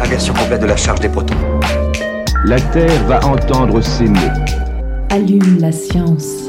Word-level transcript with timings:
Inversion 0.00 0.34
complète 0.34 0.60
de 0.60 0.66
la 0.66 0.76
charge 0.76 1.00
des 1.00 1.08
protons. 1.08 1.34
La 2.44 2.60
Terre 2.60 3.04
va 3.06 3.24
entendre 3.26 3.80
ces 3.80 4.04
mots. 4.04 4.20
Allume 5.10 5.58
la 5.60 5.72
science. 5.72 6.47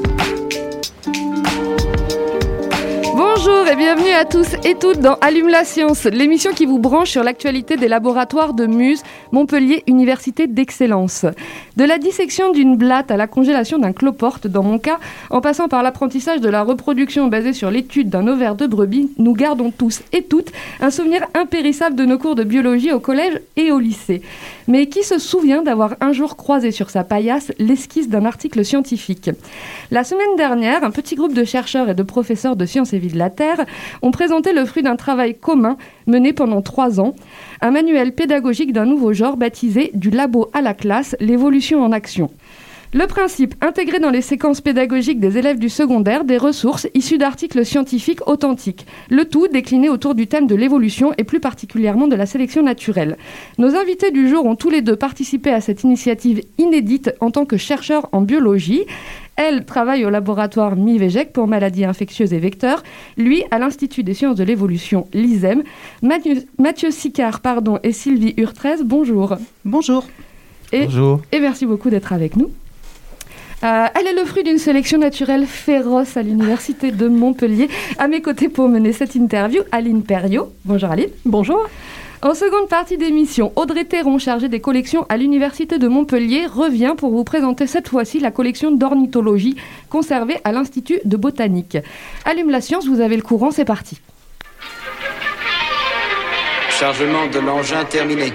Bienvenue 3.76 4.10
à 4.10 4.26
tous 4.26 4.56
et 4.64 4.74
toutes 4.74 5.00
dans 5.00 5.16
Allume 5.22 5.48
la 5.48 5.64
science, 5.64 6.06
l'émission 6.06 6.54
qui 6.54 6.66
vous 6.66 6.80
branche 6.80 7.12
sur 7.12 7.24
l'actualité 7.24 7.76
des 7.76 7.88
laboratoires 7.88 8.56
de 8.56 8.66
Muse, 8.66 9.04
Montpellier 9.32 9.84
Université 9.86 10.48
d'Excellence. 10.48 11.26
De 11.78 11.84
la 11.84 12.00
dissection 12.00 12.52
d'une 12.52 12.78
blatte 12.78 13.12
à 13.12 13.18
la 13.18 13.28
congélation 13.28 13.78
d'un 13.78 13.94
cloporte, 13.94 14.48
dans 14.48 14.64
mon 14.64 14.80
cas, 14.80 14.98
en 15.30 15.40
passant 15.40 15.68
par 15.68 15.84
l'apprentissage 15.84 16.42
de 16.42 16.50
la 16.50 16.64
reproduction 16.64 17.28
basée 17.28 17.54
sur 17.54 17.70
l'étude 17.70 18.10
d'un 18.10 18.28
ovaire 18.28 18.56
de 18.56 18.66
brebis, 18.66 19.12
nous 19.20 19.34
gardons 19.34 19.72
tous 19.72 20.02
et 20.14 20.24
toutes 20.24 20.52
un 20.82 20.90
souvenir 20.90 21.28
impérissable 21.36 21.96
de 21.96 22.06
nos 22.06 22.18
cours 22.18 22.36
de 22.36 22.44
biologie 22.44 22.92
au 22.92 23.00
collège 23.00 23.40
et 23.56 23.72
au 23.72 23.78
lycée. 23.78 24.24
Mais 24.68 24.88
qui 24.88 25.04
se 25.04 25.20
souvient 25.20 25.62
d'avoir 25.62 25.96
un 26.02 26.12
jour 26.12 26.38
croisé 26.38 26.72
sur 26.72 26.90
sa 26.90 27.04
paillasse 27.04 27.52
l'esquisse 27.60 28.10
d'un 28.10 28.26
article 28.26 28.66
scientifique? 28.66 29.30
La 29.92 30.04
semaine 30.04 30.36
dernière, 30.38 30.84
un 30.84 30.92
petit 30.92 31.16
groupe 31.16 31.34
de 31.34 31.44
chercheurs 31.44 31.90
et 31.90 31.96
de 31.96 32.04
professeurs 32.04 32.56
de 32.56 32.66
sciences 32.66 32.94
et 32.94 33.00
vie 33.00 33.10
de 33.10 33.18
la 33.18 33.30
Terre 33.30 33.59
ont 34.02 34.12
présenté 34.12 34.54
le 34.54 34.66
fruit 34.66 34.84
d'un 34.84 34.96
travail 34.96 35.36
commun 35.36 35.78
mené 36.08 36.34
pendant 36.34 36.62
trois 36.62 37.00
ans, 37.00 37.16
un 37.62 37.72
manuel 37.72 38.14
pédagogique 38.14 38.74
d'un 38.74 38.86
nouveau 38.86 39.14
genre 39.14 39.38
baptisé 39.38 39.92
Du 39.94 40.10
labo 40.10 40.50
à 40.54 40.62
la 40.62 40.74
classe, 40.74 41.16
l'évolution 41.20 41.84
en 41.84 41.92
action. 41.92 42.30
Le 42.92 43.06
principe, 43.06 43.54
intégrer 43.64 44.00
dans 44.00 44.10
les 44.10 44.24
séquences 44.24 44.62
pédagogiques 44.62 45.20
des 45.20 45.38
élèves 45.38 45.60
du 45.60 45.70
secondaire 45.70 46.24
des 46.24 46.38
ressources 46.38 46.88
issues 46.96 47.20
d'articles 47.20 47.64
scientifiques 47.64 48.28
authentiques. 48.28 48.88
Le 49.12 49.26
tout 49.26 49.48
décliné 49.48 49.90
autour 49.90 50.16
du 50.16 50.26
thème 50.26 50.48
de 50.48 50.56
l'évolution 50.56 51.14
et 51.20 51.24
plus 51.24 51.40
particulièrement 51.40 52.08
de 52.08 52.16
la 52.16 52.26
sélection 52.26 52.64
naturelle. 52.64 53.18
Nos 53.60 53.76
invités 53.76 54.10
du 54.10 54.28
jour 54.28 54.44
ont 54.48 54.56
tous 54.56 54.72
les 54.72 54.82
deux 54.82 54.96
participé 54.96 55.52
à 55.52 55.62
cette 55.62 55.84
initiative 55.84 56.42
inédite 56.58 57.12
en 57.20 57.30
tant 57.30 57.46
que 57.46 57.58
chercheurs 57.58 58.10
en 58.12 58.22
biologie. 58.22 58.86
Elle 59.42 59.64
travaille 59.64 60.04
au 60.04 60.10
laboratoire 60.10 60.76
MIVEGEC 60.76 61.32
pour 61.32 61.48
maladies 61.48 61.86
infectieuses 61.86 62.34
et 62.34 62.40
vecteurs, 62.40 62.84
lui 63.16 63.46
à 63.52 63.58
l'Institut 63.58 64.04
des 64.04 64.14
sciences 64.14 64.36
de 64.36 64.44
l'évolution, 64.44 65.08
l'ISEM. 65.14 65.64
Mathieu, 66.02 66.44
Mathieu 66.58 66.92
Sicard 66.92 67.40
pardon, 67.40 67.80
et 67.82 67.94
Sylvie 67.94 68.34
Urtrez, 68.36 68.84
bonjour. 68.84 69.38
Bonjour. 69.64 70.06
Et, 70.74 70.84
Bonjour. 70.84 71.22
et 71.32 71.40
merci 71.40 71.66
beaucoup 71.66 71.90
d'être 71.90 72.12
avec 72.12 72.36
nous. 72.36 72.52
Euh, 73.64 73.86
elle 73.96 74.08
est 74.08 74.14
le 74.14 74.26
fruit 74.26 74.44
d'une 74.44 74.58
sélection 74.58 74.98
naturelle 75.00 75.46
féroce 75.46 76.18
à 76.18 76.22
l'université 76.22 76.92
de 76.92 77.08
Montpellier. 77.08 77.70
À 77.98 78.10
mes 78.10 78.22
côtés 78.22 78.50
pour 78.50 78.68
mener 78.68 78.92
cette 78.92 79.16
interview, 79.16 79.62
Aline 79.72 80.04
Perriot. 80.04 80.52
Bonjour 80.66 80.92
Aline. 80.92 81.12
Bonjour. 81.26 81.66
En 82.22 82.34
seconde 82.34 82.68
partie 82.68 82.98
d'émission, 82.98 83.54
Audrey 83.56 83.86
Théron, 83.86 84.18
chargée 84.18 84.50
des 84.50 84.60
collections 84.60 85.06
à 85.08 85.16
l'université 85.16 85.78
de 85.78 85.88
Montpellier, 85.88 86.48
revient 86.48 86.94
pour 86.98 87.12
vous 87.12 87.24
présenter 87.24 87.66
cette 87.66 87.88
fois-ci 87.88 88.20
la 88.20 88.30
collection 88.30 88.72
d'ornithologie 88.72 89.56
conservée 89.90 90.42
à 90.44 90.52
l'Institut 90.52 91.00
de 91.06 91.16
botanique. 91.16 91.78
Allume 92.26 92.50
la 92.50 92.60
science, 92.60 92.88
vous 92.88 93.00
avez 93.00 93.16
le 93.16 93.22
courant, 93.22 93.52
c'est 93.52 93.64
parti. 93.64 94.02
Chargement 96.72 97.28
de 97.28 97.40
l'engin 97.40 97.86
terminé. 97.86 98.34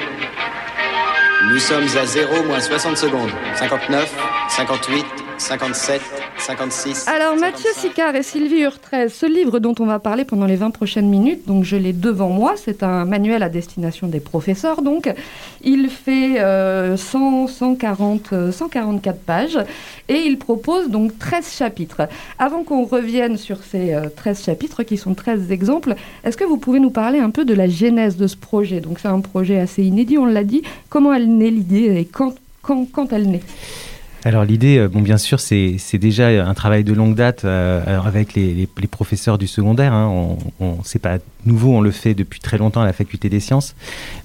Nous 1.51 1.59
sommes 1.59 1.85
à 1.99 2.07
0 2.07 2.45
moins 2.45 2.61
60 2.61 2.97
secondes. 2.97 3.31
59, 3.57 4.17
58, 4.49 5.05
57, 5.37 6.01
56. 6.45 7.09
Alors 7.09 7.37
Mathieu 7.37 7.71
Sicard 7.75 8.15
et 8.17 8.23
Sylvie 8.23 8.61
Urtrez, 8.61 9.09
ce 9.09 9.25
livre 9.25 9.61
dont 9.61 9.75
on 9.79 9.87
va 9.87 9.99
parler 9.99 10.27
pendant 10.27 10.45
les 10.45 10.57
20 10.57 10.73
prochaines 10.73 11.09
minutes, 11.09 11.47
donc 11.47 11.65
je 11.65 11.75
l'ai 11.75 11.95
devant 11.95 12.29
moi, 12.29 12.53
c'est 12.57 12.83
un 12.83 13.07
manuel 13.07 13.43
à 13.43 13.49
destination 13.49 14.09
des 14.09 14.21
professeurs, 14.21 14.83
donc 14.83 15.11
il 15.63 15.89
fait 15.89 16.41
euh, 16.41 16.99
100, 16.99 17.47
140, 17.47 18.33
euh, 18.35 18.53
144 18.53 19.21
pages 19.21 19.59
et 20.09 20.17
il 20.17 20.39
propose 20.39 20.91
donc 20.91 21.19
13 21.19 21.51
chapitres. 21.51 22.03
Avant 22.39 22.63
qu'on 22.63 22.85
revienne 22.85 23.39
sur 23.39 23.63
ces 23.63 23.95
euh, 23.95 24.11
13 24.15 24.45
chapitres 24.45 24.83
qui 24.83 24.99
sont 24.99 25.15
13 25.15 25.51
exemples, 25.51 25.95
est-ce 26.25 26.37
que 26.37 26.45
vous 26.45 26.59
pouvez 26.59 26.79
nous 26.79 26.91
parler 26.91 27.21
un 27.21 27.31
peu 27.31 27.47
de 27.47 27.55
la 27.55 27.69
genèse 27.69 28.19
de 28.19 28.27
ce 28.27 28.37
projet? 28.37 28.81
Donc 28.81 28.99
c'est 29.01 29.09
un 29.09 29.21
projet 29.21 29.59
assez 29.59 29.83
inédit, 29.83 30.19
on 30.19 30.27
l'a 30.27 30.45
dit. 30.45 30.63
Comment 30.91 31.15
elle 31.15 31.35
naît 31.35 31.51
l'idée 31.51 31.97
et 31.97 32.05
quand, 32.05 32.35
quand, 32.61 32.85
quand 32.93 33.15
elle 33.15 33.31
naît? 33.31 33.41
Alors 34.27 34.45
l'idée, 34.45 34.79
euh, 34.79 34.89
bon 34.89 35.03
bien 35.03 35.19
sûr, 35.19 35.39
c'est 35.39 35.99
déjà 35.99 36.29
un 36.29 36.55
travail 36.55 36.83
de 36.83 36.95
longue 36.95 37.15
date 37.15 37.45
euh, 37.45 37.83
alors 37.87 38.07
avec 38.07 38.33
les, 38.33 38.67
professeurs 38.91 39.37
du 39.37 39.47
secondaire. 39.47 39.93
Hein, 39.93 40.09
on, 40.09 40.39
on 40.61 40.79
c'est 40.83 40.99
pas 40.99 41.19
nouveau, 41.47 41.73
on 41.73 41.81
le 41.81 41.91
fait 41.91 42.15
depuis 42.15 42.41
très 42.41 42.59
longtemps 42.59 42.81
à 42.81 42.87
la 42.87 42.93
faculté 42.93 43.29
des 43.29 43.41
sciences. 43.41 43.75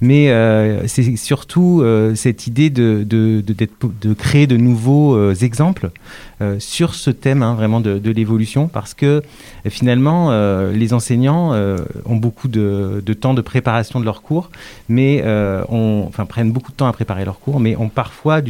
Mais 0.02 0.30
euh, 0.30 0.88
c'est 0.88 1.16
surtout 1.16 1.82
euh, 1.82 2.16
cette 2.16 2.48
idée 2.48 2.70
de, 2.70 3.06
de, 3.08 3.42
de, 3.42 4.14
créer 4.14 4.48
de 4.48 4.58
nouveaux 4.58 5.16
euh, 5.16 5.36
exemples 5.36 5.92
euh, 6.42 6.58
sur 6.60 6.96
ce 6.96 7.10
thème 7.10 7.44
hein, 7.44 7.54
vraiment 7.54 7.82
de, 7.82 8.10
l'évolution, 8.10 8.68
parce 8.68 8.94
que 8.94 9.06
euh, 9.06 9.22
finalement, 9.70 10.32
euh, 10.32 10.72
les 10.72 10.94
enseignants 10.94 11.54
euh, 11.54 11.78
ont 12.06 12.16
beaucoup 12.16 12.48
de, 12.48 13.02
temps 13.20 13.34
de 13.34 13.42
préparation 13.42 14.00
de 14.00 14.06
leurs 14.06 14.22
cours, 14.22 14.50
mais 14.88 15.22
euh, 15.26 15.64
ont, 15.70 16.06
enfin 16.08 16.26
prennent 16.26 16.52
beaucoup 16.52 16.72
de 16.72 16.78
temps 16.78 16.88
à 16.88 16.94
préparer 16.94 17.26
leurs 17.26 17.40
cours, 17.40 17.60
mais 17.60 17.76
ont 17.76 17.90
parfois 17.90 18.42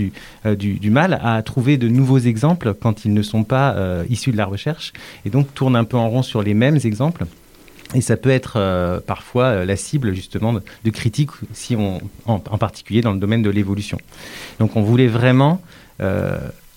euh, 0.45 0.55
du, 0.55 0.73
du 0.73 0.89
mal 0.89 1.19
à 1.23 1.38
trouver 1.41 1.77
de 1.77 1.87
nouveaux 1.87 2.19
exemples 2.19 2.73
quand 2.73 3.05
ils 3.05 3.13
ne 3.13 3.21
sont 3.21 3.43
pas 3.43 3.73
euh, 3.73 4.03
issus 4.09 4.31
de 4.31 4.37
la 4.37 4.45
recherche, 4.45 4.93
et 5.25 5.29
donc 5.29 5.53
tournent 5.53 5.75
un 5.75 5.83
peu 5.83 5.97
en 5.97 6.09
rond 6.09 6.23
sur 6.23 6.41
les 6.41 6.53
mêmes 6.53 6.79
exemples. 6.83 7.25
Et 7.95 8.01
ça 8.01 8.17
peut 8.17 8.29
être 8.29 8.53
euh, 8.57 8.99
parfois 8.99 9.45
euh, 9.45 9.65
la 9.65 9.75
cible 9.75 10.13
justement 10.13 10.53
de, 10.53 10.89
critiques, 10.91 11.31
si 11.53 11.75
on, 11.75 12.01
en, 12.25 12.39
particulier 12.39 13.01
dans 13.01 13.13
le 13.13 13.19
domaine 13.19 13.41
de 13.41 13.49
l'évolution. 13.49 13.97
Donc 14.59 14.75
on 14.75 14.81
voulait 14.81 15.07
vraiment 15.07 15.61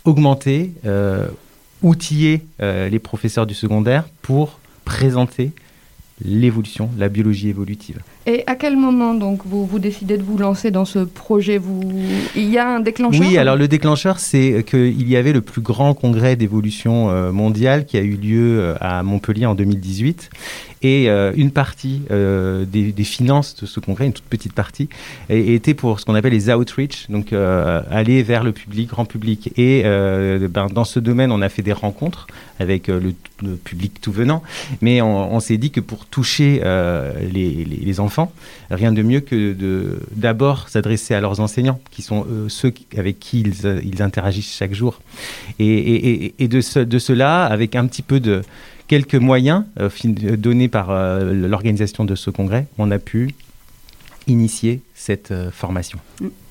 augmenter, 0.04 0.72
outiller 1.80 2.44
les 2.58 2.98
professeurs 2.98 3.46
du 3.46 3.54
secondaire 3.54 4.04
pour 4.20 4.58
présenter 4.84 5.52
l'évolution, 6.24 6.88
la 6.98 7.08
biologie 7.08 7.48
évolutive. 7.48 8.00
Et 8.26 8.44
à 8.46 8.54
quel 8.54 8.76
moment 8.76 9.14
donc 9.14 9.40
vous, 9.44 9.66
vous 9.66 9.78
décidez 9.78 10.16
de 10.16 10.22
vous 10.22 10.38
lancer 10.38 10.70
dans 10.70 10.84
ce 10.84 11.00
projet? 11.00 11.58
Vous... 11.58 11.80
Il 12.36 12.48
y 12.50 12.58
a 12.58 12.68
un 12.68 12.80
déclencheur? 12.80 13.26
Oui, 13.26 13.36
alors 13.36 13.56
le 13.56 13.68
déclencheur, 13.68 14.18
c'est 14.18 14.64
qu'il 14.68 15.08
y 15.08 15.16
avait 15.16 15.32
le 15.32 15.40
plus 15.40 15.60
grand 15.60 15.94
congrès 15.94 16.36
d'évolution 16.36 17.10
euh, 17.10 17.32
mondiale 17.32 17.84
qui 17.84 17.96
a 17.96 18.02
eu 18.02 18.16
lieu 18.16 18.60
euh, 18.60 18.74
à 18.80 19.02
Montpellier 19.02 19.46
en 19.46 19.54
2018. 19.54 20.30
Et 20.84 21.08
euh, 21.08 21.32
une 21.36 21.52
partie 21.52 22.02
euh, 22.10 22.64
des, 22.64 22.90
des 22.90 23.04
finances 23.04 23.54
de 23.54 23.66
ce 23.66 23.78
congrès, 23.78 24.06
une 24.06 24.12
toute 24.12 24.24
petite 24.24 24.52
partie, 24.52 24.88
était 25.28 25.74
pour 25.74 26.00
ce 26.00 26.04
qu'on 26.04 26.16
appelle 26.16 26.32
les 26.32 26.50
outreach, 26.50 27.08
donc 27.08 27.32
euh, 27.32 27.82
aller 27.88 28.24
vers 28.24 28.42
le 28.42 28.50
public, 28.50 28.88
grand 28.88 29.04
public. 29.04 29.52
Et 29.56 29.82
ben, 29.84 30.66
dans 30.72 30.84
ce 30.84 30.98
domaine, 30.98 31.30
on 31.30 31.40
a 31.40 31.48
fait 31.48 31.62
des 31.62 31.72
rencontres 31.72 32.26
avec 32.58 32.88
le 32.88 33.14
public 33.64 34.00
tout 34.00 34.12
venant, 34.12 34.42
mais 34.80 35.00
on, 35.02 35.34
on 35.34 35.40
s'est 35.40 35.56
dit 35.58 35.70
que 35.70 35.80
pour 35.80 36.06
toucher 36.06 36.60
euh, 36.64 37.12
les, 37.32 37.64
les, 37.64 37.76
les 37.76 38.00
enfants, 38.00 38.32
rien 38.70 38.92
de 38.92 39.02
mieux 39.02 39.20
que 39.20 39.52
de 39.52 39.98
d'abord 40.14 40.68
s'adresser 40.68 41.14
à 41.14 41.20
leurs 41.20 41.40
enseignants, 41.40 41.80
qui 41.90 42.02
sont 42.02 42.24
euh, 42.30 42.48
ceux 42.48 42.72
avec 42.96 43.18
qui 43.20 43.40
ils, 43.40 43.66
euh, 43.66 43.80
ils 43.84 44.02
interagissent 44.02 44.54
chaque 44.56 44.74
jour. 44.74 45.00
Et, 45.58 45.66
et, 45.66 46.24
et- 46.26 46.34
et 46.38 46.48
de, 46.48 46.60
ce, 46.60 46.78
de 46.80 46.98
cela, 46.98 47.44
avec 47.46 47.74
un 47.76 47.86
petit 47.86 48.02
peu 48.02 48.20
de 48.20 48.42
quelques 48.88 49.14
moyens 49.14 49.64
euh, 49.80 49.88
donnés 50.36 50.68
par 50.68 50.90
euh, 50.90 51.32
l'organisation 51.48 52.04
de 52.04 52.14
ce 52.14 52.30
congrès, 52.30 52.66
on 52.78 52.90
a 52.90 52.98
pu 52.98 53.34
initier 54.26 54.80
cette 54.94 55.30
euh, 55.30 55.50
formation. 55.50 55.98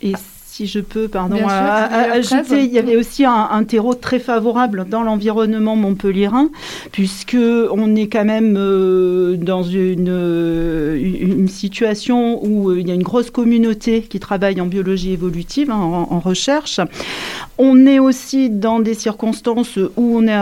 Et 0.01 0.13
si 0.53 0.67
je 0.67 0.81
peux, 0.81 1.07
pardon, 1.07 1.37
sûr, 1.37 1.47
à- 1.47 1.85
à- 1.85 2.11
ajouter, 2.11 2.63
il 2.65 2.71
y 2.73 2.77
avait 2.77 2.97
aussi 2.97 3.23
un, 3.25 3.47
un 3.51 3.63
terreau 3.63 3.93
très 3.93 4.19
favorable 4.19 4.85
dans 4.89 5.01
l'environnement 5.01 5.77
montpelliérain, 5.77 6.49
puisque 6.91 7.37
on 7.71 7.95
est 7.95 8.07
quand 8.07 8.25
même 8.25 8.55
euh, 8.57 9.37
dans 9.37 9.63
une, 9.63 10.09
euh, 10.09 10.97
une 11.01 11.39
une 11.41 11.47
situation 11.47 12.43
où 12.45 12.69
euh, 12.71 12.79
il 12.81 12.87
y 12.87 12.91
a 12.91 12.93
une 12.93 13.03
grosse 13.03 13.31
communauté 13.31 14.01
qui 14.01 14.19
travaille 14.19 14.59
en 14.59 14.65
biologie 14.65 15.13
évolutive, 15.13 15.71
hein, 15.71 15.75
en, 15.75 16.07
en 16.15 16.19
recherche. 16.19 16.81
On 17.57 17.85
est 17.85 17.99
aussi 17.99 18.49
dans 18.49 18.79
des 18.81 18.93
circonstances 18.93 19.77
où 19.77 20.17
on 20.17 20.27
est 20.27 20.41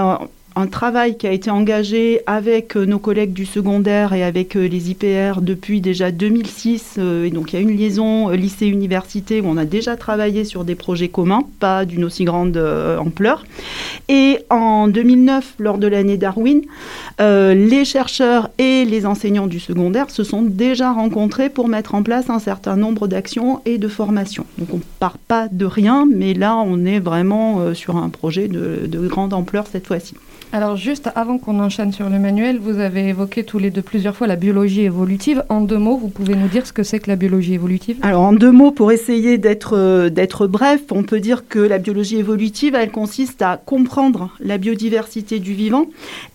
un- 0.61 0.67
travail 0.67 1.17
qui 1.17 1.27
a 1.27 1.31
été 1.31 1.49
engagé 1.49 2.21
avec 2.25 2.77
euh, 2.77 2.85
nos 2.85 2.99
collègues 2.99 3.33
du 3.33 3.45
secondaire 3.45 4.13
et 4.13 4.23
avec 4.23 4.55
euh, 4.55 4.67
les 4.67 4.91
IPR 4.91 5.41
depuis 5.41 5.81
déjà 5.81 6.11
2006. 6.11 6.95
euh, 6.97 7.25
et 7.25 7.31
donc 7.31 7.51
il 7.51 7.55
y 7.55 7.59
a 7.59 7.61
une 7.61 7.75
liaison 7.75 8.29
lycée-université 8.29 9.41
où 9.41 9.45
on 9.47 9.57
a 9.57 9.65
déjà 9.65 9.95
travaillé 9.97 10.43
sur 10.45 10.63
des 10.63 10.75
projets 10.75 11.07
communs, 11.09 11.43
pas 11.59 11.85
d'une 11.85 12.03
aussi 12.03 12.23
grande 12.23 12.57
ampleur. 12.99 13.45
Et 14.07 14.39
en 14.49 14.87
2009, 14.87 15.55
lors 15.59 15.77
de 15.77 15.87
l'année 15.87 16.17
Darwin, 16.17 16.61
les 17.19 17.85
chercheurs 17.85 18.49
et 18.57 18.85
les 18.85 19.05
enseignants 19.05 19.47
du 19.47 19.59
secondaire 19.59 20.09
se 20.09 20.23
sont 20.23 20.41
déjà 20.41 20.91
rencontrés 20.93 21.49
pour 21.49 21.67
mettre 21.67 21.95
en 21.95 22.03
place 22.03 22.29
un 22.29 22.39
certain 22.39 22.75
nombre 22.75 23.07
d'actions 23.07 23.61
et 23.65 23.77
de 23.77 23.87
formations. 23.87 24.45
Donc 24.57 24.69
on 24.73 24.79
part 24.99 25.17
pas 25.17 25.47
de 25.51 25.65
rien, 25.65 26.07
mais 26.11 26.33
là 26.33 26.55
on 26.57 26.85
est 26.85 26.99
vraiment 26.99 27.73
sur 27.73 27.97
un 27.97 28.09
projet 28.09 28.47
de 28.47 29.07
grande 29.07 29.33
ampleur 29.33 29.65
cette 29.71 29.87
fois-ci. 29.87 30.15
Alors 30.51 30.77
juste 30.77 31.11
avant 31.13 31.37
qu'on 31.37 31.59
enchaîne 31.59 31.93
sur 31.93 32.09
le 32.09 32.17
manuel, 32.17 32.57
vous 32.57 32.79
avez 32.79 33.09
évoqué 33.09 33.43
tous 33.43 33.59
les 33.59 33.69
deux 33.69 33.83
plusieurs 33.83 34.15
fois 34.15 34.25
la 34.25 34.35
biologie 34.35 34.81
évolutive. 34.81 35.43
En 35.47 35.61
deux 35.61 35.77
mots, 35.77 35.95
vous 35.95 36.07
pouvez 36.07 36.33
nous 36.33 36.47
dire 36.47 36.65
ce 36.65 36.73
que 36.73 36.81
c'est 36.81 36.99
que 36.99 37.07
la 37.07 37.15
biologie 37.15 37.53
évolutive? 37.53 37.97
Alors 38.01 38.23
en 38.23 38.33
deux 38.33 38.51
mots, 38.51 38.71
pour 38.71 38.91
essayer 38.91 39.37
d'être 39.37 39.77
euh, 39.77 40.09
d'être 40.09 40.47
bref, 40.47 40.81
on 40.89 41.03
peut 41.03 41.19
dire 41.19 41.47
que 41.47 41.59
la 41.59 41.77
biologie 41.77 42.17
évolutive, 42.17 42.73
elle 42.73 42.89
consiste 42.89 43.43
à 43.43 43.61
comprendre 43.63 44.31
la 44.39 44.57
biodiversité 44.57 45.37
du 45.37 45.53
vivant 45.53 45.85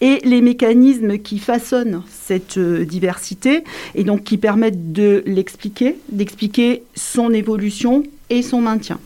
et 0.01 0.21
les 0.25 0.41
mécanismes 0.41 1.19
qui 1.19 1.41
façonnent 1.41 2.03
cette 2.09 2.57
euh, 2.57 2.85
diversité 2.85 3.65
et 3.97 4.05
donc 4.05 4.23
qui 4.23 4.39
permettent 4.39 4.93
de 4.93 5.25
l'expliquer, 5.27 5.97
d'expliquer 6.13 6.85
son 6.95 7.33
évolution 7.33 8.05
et 8.31 8.43
son 8.43 8.61
maintien. 8.61 9.01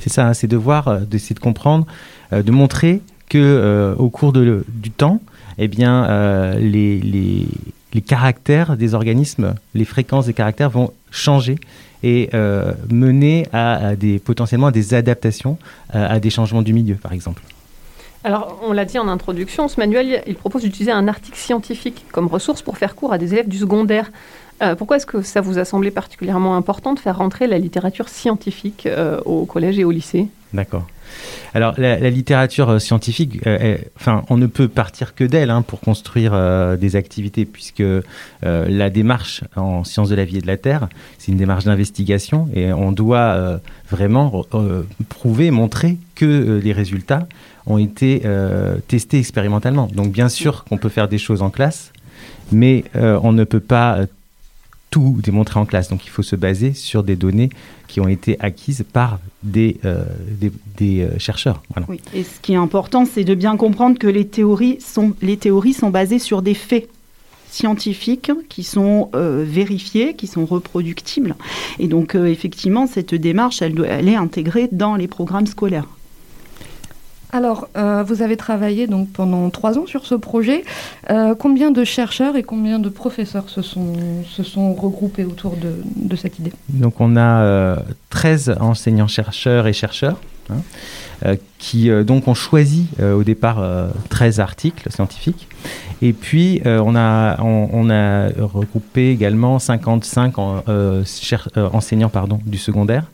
C'est 0.00 0.10
ça, 0.10 0.26
hein, 0.26 0.32
c'est 0.32 0.46
de 0.46 0.56
voir, 0.56 0.88
euh, 0.88 1.00
d'essayer 1.00 1.34
de 1.34 1.40
comprendre, 1.40 1.86
de 2.32 2.50
montrer 2.52 3.02
que 3.30 3.38
euh, 3.38 3.94
au 3.96 4.10
cours 4.10 4.34
de, 4.34 4.64
du 4.68 4.90
temps, 4.90 5.20
eh 5.56 5.68
bien, 5.68 6.04
euh, 6.04 6.58
les, 6.58 6.98
les, 7.00 7.46
les 7.94 8.00
caractères 8.02 8.76
des 8.76 8.92
organismes, 8.94 9.54
les 9.74 9.86
fréquences 9.86 10.26
des 10.26 10.34
caractères 10.34 10.68
vont 10.68 10.92
changer 11.10 11.56
et 12.02 12.28
euh, 12.34 12.72
mener 12.90 13.46
à, 13.52 13.88
à 13.88 13.96
des 13.96 14.18
potentiellement 14.18 14.66
à 14.66 14.72
des 14.72 14.92
adaptations 14.92 15.56
à 15.90 16.20
des 16.20 16.30
changements 16.30 16.62
du 16.62 16.74
milieu, 16.74 16.96
par 16.96 17.12
exemple. 17.12 17.42
Alors, 18.22 18.60
on 18.62 18.72
l'a 18.74 18.84
dit 18.84 18.98
en 18.98 19.08
introduction, 19.08 19.66
ce 19.68 19.80
manuel, 19.80 20.22
il 20.26 20.34
propose 20.34 20.62
d'utiliser 20.62 20.92
un 20.92 21.08
article 21.08 21.38
scientifique 21.38 22.04
comme 22.12 22.26
ressource 22.26 22.60
pour 22.60 22.76
faire 22.76 22.94
cours 22.94 23.14
à 23.14 23.18
des 23.18 23.32
élèves 23.32 23.48
du 23.48 23.56
secondaire. 23.56 24.10
Euh, 24.62 24.74
pourquoi 24.74 24.98
est-ce 24.98 25.06
que 25.06 25.22
ça 25.22 25.40
vous 25.40 25.58
a 25.58 25.64
semblé 25.64 25.90
particulièrement 25.90 26.54
important 26.54 26.92
de 26.92 26.98
faire 26.98 27.16
rentrer 27.16 27.46
la 27.46 27.58
littérature 27.58 28.10
scientifique 28.10 28.84
euh, 28.84 29.20
au 29.24 29.46
collège 29.46 29.78
et 29.78 29.84
au 29.84 29.90
lycée? 29.90 30.28
D'accord. 30.52 30.86
Alors 31.54 31.74
la, 31.78 32.10
littérature 32.10 32.70
euh, 32.70 32.78
scientifique, 32.78 33.46
euh, 33.46 33.76
enfin, 33.96 34.22
on 34.30 34.36
ne 34.36 34.46
peut 34.46 34.68
partir 34.68 35.14
que 35.14 35.24
d'elle 35.24 35.50
hein, 35.50 35.62
pour 35.62 35.80
construire 35.80 36.32
euh, 36.34 36.76
des 36.76 36.96
activités, 36.96 37.44
puisque 37.44 37.82
la 38.42 38.90
démarche 38.90 39.42
en 39.56 39.84
sciences 39.84 40.08
de 40.08 40.14
la 40.14 40.24
vie 40.24 40.38
et 40.38 40.40
de 40.40 40.46
la 40.46 40.56
terre, 40.56 40.88
c'est 41.18 41.32
une 41.32 41.38
démarche 41.38 41.64
d'investigation, 41.64 42.48
et 42.54 42.72
on 42.72 42.92
doit 42.92 43.60
vraiment 43.90 44.44
prouver, 45.08 45.50
montrer 45.50 45.98
que 46.14 46.60
les 46.62 46.72
résultats 46.72 47.26
ont 47.66 47.78
été 47.78 48.22
testés 48.88 49.18
expérimentalement. 49.18 49.88
Donc 49.92 50.12
bien 50.12 50.28
sûr 50.28 50.64
qu'on 50.64 50.78
peut 50.78 50.88
faire 50.88 51.08
des 51.08 51.18
choses 51.18 51.42
en 51.42 51.50
classe, 51.50 51.92
mais 52.52 52.84
on 52.94 53.32
ne 53.32 53.44
peut 53.44 53.60
pas 53.60 54.06
tout 54.90 55.16
démontrer 55.22 55.58
en 55.60 55.66
classe. 55.66 55.88
Donc 55.88 56.04
il 56.04 56.10
faut 56.10 56.22
se 56.22 56.36
baser 56.36 56.72
sur 56.74 57.02
des 57.02 57.16
données 57.16 57.50
qui 57.88 58.00
ont 58.00 58.08
été 58.08 58.36
acquises 58.40 58.84
par 58.92 59.18
des, 59.42 59.78
euh, 59.84 60.04
euh, 60.82 61.08
chercheurs. 61.18 61.62
Et 62.14 62.22
ce 62.24 62.40
qui 62.40 62.52
est 62.52 62.56
important, 62.56 63.04
c'est 63.04 63.24
de 63.24 63.34
bien 63.34 63.56
comprendre 63.56 63.98
que 63.98 64.06
les 64.06 64.26
théories 64.26 64.78
sont, 64.80 65.14
les 65.22 65.36
théories 65.36 65.72
sont 65.74 65.90
basées 65.90 66.18
sur 66.18 66.42
des 66.42 66.54
faits 66.54 66.88
scientifiques 67.50 68.30
qui 68.48 68.62
sont 68.62 69.10
euh, 69.14 69.44
vérifiés, 69.46 70.14
qui 70.14 70.26
sont 70.26 70.44
reproductibles. 70.46 71.34
Et 71.78 71.88
donc, 71.88 72.14
effectivement, 72.14 72.86
cette 72.86 73.14
démarche, 73.14 73.60
doit- 73.62 73.88
elle 73.88 74.08
est 74.08 74.14
intégrée 74.16 74.68
dans 74.70 74.94
les 74.94 75.08
programmes 75.08 75.46
scolaires. 75.46 75.86
Alors, 77.32 77.68
euh, 77.76 78.02
vous 78.04 78.22
avez 78.22 78.36
travaillé 78.36 78.86
donc 78.86 79.10
pendant 79.12 79.50
trois 79.50 79.78
ans 79.78 79.86
sur 79.86 80.06
ce 80.06 80.14
projet. 80.14 80.64
Euh, 81.10 81.34
combien 81.34 81.70
de 81.70 81.84
chercheurs 81.84 82.36
et 82.36 82.42
combien 82.42 82.78
de 82.78 82.88
professeurs 82.88 83.48
se 83.48 83.62
sont, 83.62 83.94
se 84.28 84.42
sont 84.42 84.74
regroupés 84.74 85.24
autour 85.24 85.56
de, 85.56 86.16
cette 86.16 86.38
idée? 86.38 86.52
Donc 86.68 87.00
on 87.00 87.16
a 87.16 87.42
euh, 87.42 87.76
13 88.10 88.56
enseignants-chercheurs 88.60 89.66
et 89.66 89.72
chercheurs 89.72 90.20
hein, 90.50 90.56
euh, 90.56 90.56
qui 91.58 91.90
euh, 91.90 92.02
donc 92.04 92.28
ont 92.28 92.34
choisi 92.34 92.86
euh, 93.00 93.14
au 93.14 93.22
départ 93.24 93.58
euh, 93.60 93.88
13 94.08 94.40
articles 94.40 94.90
scientifiques. 94.90 95.48
Et 96.02 96.14
puis 96.14 96.62
euh, 96.64 96.82
on, 96.84 96.96
a, 96.96 97.38
on, 97.42 97.68
on 97.72 97.90
a 97.90 98.28
regroupé 98.38 99.10
également 99.10 99.58
55 99.58 100.38
en- 100.38 100.62
euh, 100.68 101.02
euh, 101.56 101.68
enseignants 101.72 102.08
pardon, 102.08 102.38
du 102.46 102.56
secondaire. 102.56 103.04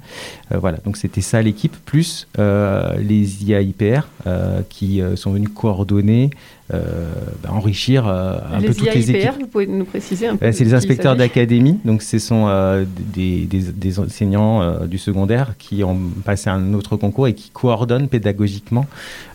Euh, 0.52 0.58
voilà, 0.58 0.78
donc 0.84 0.96
c'était 0.96 1.20
ça 1.20 1.42
l'équipe, 1.42 1.74
plus 1.84 2.28
euh, 2.38 2.94
les 3.00 3.44
IAIPR 3.44 4.02
euh, 4.28 4.60
qui 4.68 5.00
euh, 5.00 5.16
sont 5.16 5.32
venus 5.32 5.48
coordonner, 5.52 6.30
euh, 6.72 7.12
bah, 7.42 7.50
enrichir 7.52 8.06
euh, 8.06 8.38
un 8.52 8.60
les 8.60 8.68
peu 8.68 8.74
toutes 8.74 8.94
les 8.94 9.10
équipes. 9.10 9.40
vous 9.40 9.46
pouvez 9.48 9.66
nous 9.66 9.84
préciser 9.84 10.28
un 10.28 10.36
peu 10.36 10.46
Euh, 10.46 10.52
C'est 10.52 10.64
les 10.64 10.74
inspecteurs 10.74 11.16
d'académie, 11.16 11.78
donc 11.84 12.02
ce 12.02 12.20
sont 12.20 12.46
euh, 12.46 12.84
des, 13.14 13.44
des- 13.46 13.72
des 13.72 13.98
enseignants 13.98 14.62
euh, 14.62 14.86
du 14.86 14.98
secondaire 14.98 15.54
qui 15.58 15.82
ont 15.82 15.98
passé 16.24 16.50
un 16.50 16.74
autre 16.74 16.96
concours 16.96 17.26
et 17.26 17.34
qui 17.34 17.50
coordonnent 17.50 17.95
pédagogiquement 18.04 18.86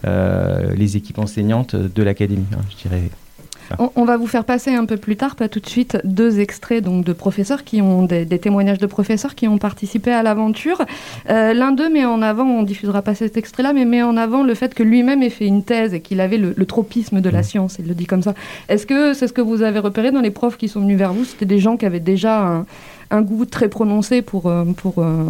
euh, 0.05 0.73
les 0.75 0.97
équipes 0.97 1.19
enseignantes 1.19 1.75
de 1.75 2.03
l'académie, 2.03 2.45
hein, 2.53 2.61
je 2.69 2.87
dirais. 2.87 3.01
on, 3.79 3.89
on 3.95 4.05
va 4.05 4.17
vous 4.17 4.27
faire 4.27 4.43
passer 4.43 4.73
un 4.75 4.85
peu 4.85 4.97
plus 4.97 5.15
tard, 5.15 5.35
pas 5.35 5.47
tout 5.49 5.59
de 5.59 5.67
suite, 5.67 5.97
deux 6.03 6.39
extraits 6.39 6.83
donc 6.83 7.05
de 7.05 7.13
professeurs 7.13 7.63
qui 7.63 7.81
ont 7.81 8.03
des, 8.03 8.25
des 8.25 8.39
témoignages 8.39 8.77
de 8.79 8.85
professeurs 8.85 9.33
qui 9.33 9.47
ont 9.47 9.57
participé 9.57 10.11
à 10.11 10.23
l'aventure. 10.23 10.81
Euh, 11.29 11.53
L'un 11.53 11.71
d'eux 11.71 11.89
met 11.89 12.05
en 12.05 12.21
avant, 12.21 12.45
on 12.45 12.63
diffusera 12.63 13.01
pas 13.01 13.15
cet 13.15 13.37
extrait-là, 13.37 13.73
mais 13.73 13.85
met 13.85 14.03
en 14.03 14.17
avant 14.17 14.43
le 14.43 14.53
fait 14.55 14.73
que 14.73 14.83
lui-même 14.83 15.23
ait 15.23 15.29
fait 15.29 15.47
une 15.47 15.63
thèse 15.63 15.93
et 15.93 16.01
qu'il 16.01 16.19
avait 16.19 16.37
le, 16.37 16.53
le 16.55 16.65
tropisme 16.65 17.21
de 17.21 17.29
la 17.29 17.43
science. 17.43 17.77
Il 17.79 17.87
le 17.87 17.93
dit 17.93 18.05
comme 18.05 18.21
ça. 18.23 18.33
Est-ce 18.69 18.85
que 18.85 19.13
c'est 19.13 19.27
ce 19.27 19.33
que 19.33 19.41
vous 19.41 19.61
avez 19.61 19.79
repéré 19.79 20.11
dans 20.11 20.21
les 20.21 20.31
profs 20.31 20.57
qui 20.57 20.67
sont 20.67 20.81
venus 20.81 20.97
vers 20.97 21.13
vous? 21.13 21.23
C'était 21.25 21.45
des 21.45 21.59
gens 21.59 21.77
qui 21.77 21.85
avaient 21.85 21.99
déjà 21.99 22.41
un, 22.41 22.65
un 23.11 23.21
goût 23.21 23.45
très 23.45 23.67
prononcé 23.67 24.21
pour, 24.21 24.47
euh, 24.47 24.63
pour 24.65 24.95
euh, 24.99 25.23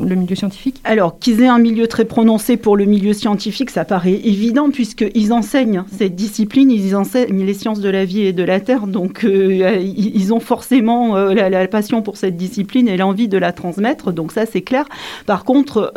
le 0.00 0.14
milieu 0.14 0.36
scientifique 0.36 0.80
Alors, 0.84 1.18
qu'ils 1.18 1.42
aient 1.42 1.48
un 1.48 1.58
milieu 1.58 1.88
très 1.88 2.04
prononcé 2.04 2.56
pour 2.56 2.76
le 2.76 2.84
milieu 2.84 3.12
scientifique, 3.12 3.70
ça 3.70 3.84
paraît 3.84 4.20
évident, 4.24 4.70
puisqu'ils 4.70 5.32
enseignent 5.32 5.84
cette 5.90 6.14
discipline, 6.14 6.70
ils 6.70 6.94
enseignent 6.94 7.44
les 7.44 7.54
sciences 7.54 7.80
de 7.80 7.88
la 7.88 8.04
vie 8.04 8.22
et 8.22 8.32
de 8.32 8.44
la 8.44 8.60
terre, 8.60 8.86
donc 8.86 9.24
euh, 9.24 9.80
ils 9.80 10.32
ont 10.32 10.40
forcément 10.40 11.16
la, 11.16 11.66
passion 11.66 12.02
pour 12.02 12.16
cette 12.16 12.36
discipline 12.36 12.88
et 12.88 12.96
l'envie 12.96 13.26
de 13.26 13.38
la 13.38 13.52
transmettre, 13.52 14.12
donc 14.12 14.32
ça 14.32 14.46
c'est 14.46 14.60
clair. 14.60 14.84
Par 15.26 15.44
contre, 15.44 15.92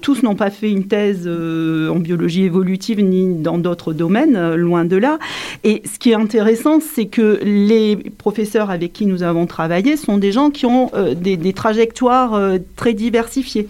tous 0.00 0.22
n'ont 0.22 0.36
pas 0.36 0.50
fait 0.50 0.70
une 0.70 0.86
thèse 0.86 1.28
en 1.28 1.98
biologie 1.98 2.44
évolutive 2.44 3.02
ni 3.02 3.34
dans 3.34 3.58
d'autres 3.58 3.92
domaines, 3.92 4.54
loin 4.54 4.84
de 4.84 4.96
là. 4.96 5.18
Et 5.64 5.82
ce 5.92 5.98
qui 5.98 6.10
est 6.10 6.14
intéressant, 6.14 6.78
c'est 6.80 7.06
que 7.06 7.40
les 7.42 7.96
professeurs 7.96 8.70
avec 8.70 8.92
qui 8.92 9.06
nous 9.06 9.22
avons 9.22 9.46
travaillé 9.46 9.96
sont 9.96 10.18
des 10.18 10.32
gens 10.32 10.50
qui 10.50 10.66
ont 10.66 10.77
euh, 10.94 11.14
des, 11.14 11.36
des 11.36 11.52
trajectoires 11.62 12.32
euh, 12.34 12.58
très 12.76 12.94
diversifiées. 12.94 13.66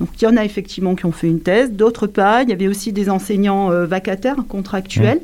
Donc 0.00 0.08
il 0.20 0.24
y 0.24 0.26
en 0.26 0.36
a 0.36 0.44
effectivement 0.44 0.96
qui 0.96 1.06
ont 1.06 1.12
fait 1.12 1.28
une 1.28 1.38
thèse, 1.48 1.70
d'autres 1.70 2.08
pas. 2.08 2.42
Il 2.42 2.48
y 2.48 2.52
avait 2.52 2.66
aussi 2.66 2.90
des 2.92 3.08
enseignants 3.08 3.70
euh, 3.70 3.86
vacataires, 3.86 4.40
contractuels. 4.48 5.20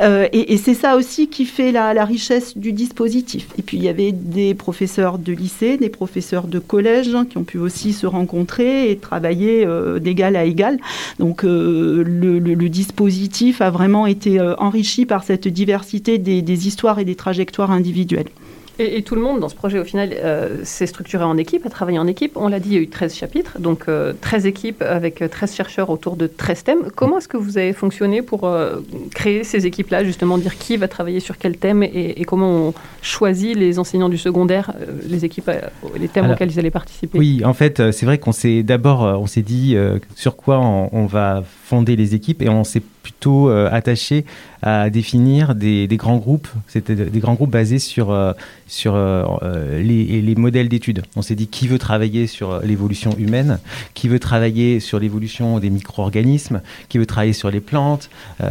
Euh, 0.00 0.28
et 0.32 0.52
et 0.52 0.56
c'est 0.64 0.78
ça 0.84 0.90
aussi 0.96 1.26
qui 1.34 1.44
fait 1.56 1.72
la, 1.72 1.94
la 1.94 2.04
richesse 2.04 2.56
du 2.56 2.70
dispositif. 2.72 3.48
Et 3.58 3.62
puis 3.66 3.76
il 3.78 3.82
y 3.82 3.88
avait 3.88 4.12
des 4.12 4.54
professeurs 4.54 5.18
de 5.18 5.32
lycée, 5.32 5.78
des 5.78 5.88
professeurs 5.88 6.46
de 6.46 6.60
collège 6.60 7.12
hein, 7.16 7.26
qui 7.28 7.38
ont 7.38 7.44
pu 7.52 7.58
aussi 7.58 7.92
se 7.92 8.06
rencontrer 8.06 8.90
et 8.92 8.96
travailler 8.98 9.66
euh, 9.66 9.98
d'égal 9.98 10.36
à 10.36 10.44
égal. 10.44 10.78
Donc 11.18 11.42
le, 11.42 12.04
le- 12.04 12.38
le 12.38 12.68
dispositif 12.68 13.60
a 13.60 13.70
vraiment 13.70 14.06
été 14.06 14.40
enrichi 14.58 15.06
par 15.06 15.24
cette 15.24 15.48
diversité 15.48 16.18
des, 16.18 16.40
des 16.42 16.60
histoires 16.68 16.98
et 17.00 17.04
des 17.04 17.16
trajectoires 17.16 17.72
individuelles. 17.72 18.30
Et, 18.78 18.98
et 18.98 19.02
tout 19.02 19.14
le 19.14 19.20
monde 19.20 19.40
dans 19.40 19.48
ce 19.48 19.54
projet, 19.54 19.78
au 19.78 19.84
final, 19.84 20.10
euh, 20.12 20.64
s'est 20.64 20.86
structuré 20.86 21.24
en 21.24 21.36
équipe, 21.36 21.66
a 21.66 21.70
travaillé 21.70 21.98
en 21.98 22.06
équipe. 22.06 22.32
On 22.36 22.48
l'a 22.48 22.60
dit, 22.60 22.70
il 22.70 22.74
y 22.74 22.78
a 22.78 22.80
eu 22.80 22.88
13 22.88 23.14
chapitres, 23.14 23.58
donc 23.58 23.84
euh, 23.88 24.12
13 24.20 24.46
équipes 24.46 24.82
avec 24.82 25.22
euh, 25.22 25.28
13 25.28 25.54
chercheurs 25.54 25.90
autour 25.90 26.16
de 26.16 26.26
13 26.26 26.64
thèmes. 26.64 26.82
Comment 26.94 27.18
est-ce 27.18 27.28
que 27.28 27.36
vous 27.36 27.58
avez 27.58 27.72
fonctionné 27.72 28.22
pour 28.22 28.44
euh, 28.44 28.76
créer 29.14 29.44
ces 29.44 29.66
équipes-là, 29.66 30.04
justement, 30.04 30.38
dire 30.38 30.56
qui 30.56 30.76
va 30.76 30.88
travailler 30.88 31.20
sur 31.20 31.38
quel 31.38 31.56
thème 31.56 31.82
et, 31.82 32.14
et 32.16 32.24
comment 32.24 32.68
on 32.68 32.74
choisit 33.02 33.56
les 33.56 33.78
enseignants 33.78 34.08
du 34.08 34.18
secondaire, 34.18 34.72
euh, 34.80 34.86
les 35.08 35.24
équipes, 35.24 35.50
les 35.98 36.08
thèmes 36.08 36.24
Alors, 36.24 36.36
auxquels 36.36 36.50
ils 36.50 36.58
allaient 36.58 36.70
participer? 36.70 37.18
Oui, 37.18 37.42
en 37.44 37.54
fait, 37.54 37.90
c'est 37.92 38.06
vrai 38.06 38.18
qu'on 38.18 38.32
s'est 38.32 38.62
d'abord, 38.62 39.00
on 39.00 39.26
s'est 39.26 39.42
dit 39.42 39.76
sur 40.14 40.36
quoi 40.36 40.58
on, 40.58 40.88
on 40.92 41.06
va 41.06 41.42
fonder 41.64 41.96
les 41.96 42.14
équipes 42.14 42.42
et 42.42 42.48
on 42.48 42.64
s'est 42.64 42.82
plutôt 43.02 43.48
euh, 43.48 43.68
attaché 43.70 44.24
à 44.62 44.90
définir 44.90 45.54
des, 45.54 45.88
grands 45.92 46.18
groupes, 46.18 46.48
c'était 46.66 46.94
des 46.94 47.18
grands 47.20 47.34
groupes 47.34 47.50
basés 47.50 47.78
sur, 47.78 48.10
euh, 48.10 48.32
sur 48.66 48.92
euh, 48.94 49.80
les, 49.82 50.20
les 50.20 50.34
modèles 50.34 50.68
d'études. 50.68 51.02
On 51.16 51.22
s'est 51.22 51.34
dit 51.34 51.46
qui 51.46 51.66
veut 51.66 51.78
travailler 51.78 52.26
sur 52.26 52.60
l'évolution 52.60 53.16
humaine, 53.16 53.58
qui 53.94 54.08
veut 54.08 54.18
travailler 54.18 54.78
sur 54.80 54.98
l'évolution 54.98 55.58
des 55.60 55.70
micro-organismes, 55.70 56.60
qui 56.90 56.98
veut 56.98 57.06
travailler 57.06 57.32
sur 57.32 57.50
les 57.50 57.60
plantes, 57.60 58.10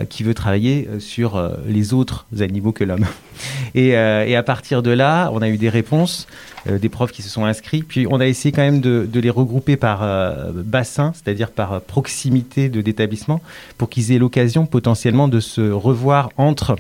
qui 0.10 0.24
veut 0.24 0.34
travailler 0.34 0.88
sur 0.98 1.52
les 1.68 1.94
autres 1.94 2.26
animaux 2.40 2.72
que 2.72 2.84
l'homme? 2.84 3.06
Et, 3.76 3.96
à 3.96 4.44
partir 4.44 4.82
de 4.82 4.90
là, 4.90 5.30
on 5.32 5.42
a 5.42 5.50
eu 5.50 5.58
des 5.58 5.70
réponses, 5.70 6.28
des 6.66 6.90
profs 6.90 7.12
qui 7.12 7.22
se 7.22 7.30
sont 7.30 7.46
inscrits, 7.46 7.84
puis 7.84 8.08
on 8.10 8.20
a 8.20 8.28
essayé 8.28 8.52
quand 8.52 8.62
même 8.62 8.82
de, 8.82 9.20
les 9.20 9.30
regrouper 9.30 9.78
par 9.78 10.04
euh, 10.04 10.52
bassin, 10.54 11.14
c'est-à-dire 11.14 11.52
par 11.52 11.74
euh, 11.74 11.80
proximité 11.80 12.70
de 12.70 12.82
d'établissement, 12.82 13.42
pour 13.78 13.90
qu'ils 13.90 14.12
aient 14.12 14.18
l'occasion 14.18 14.66
potentiellement 14.66 15.28
de 15.28 15.40
se 15.40 15.62
revoir 15.72 16.32
entre 16.38 16.78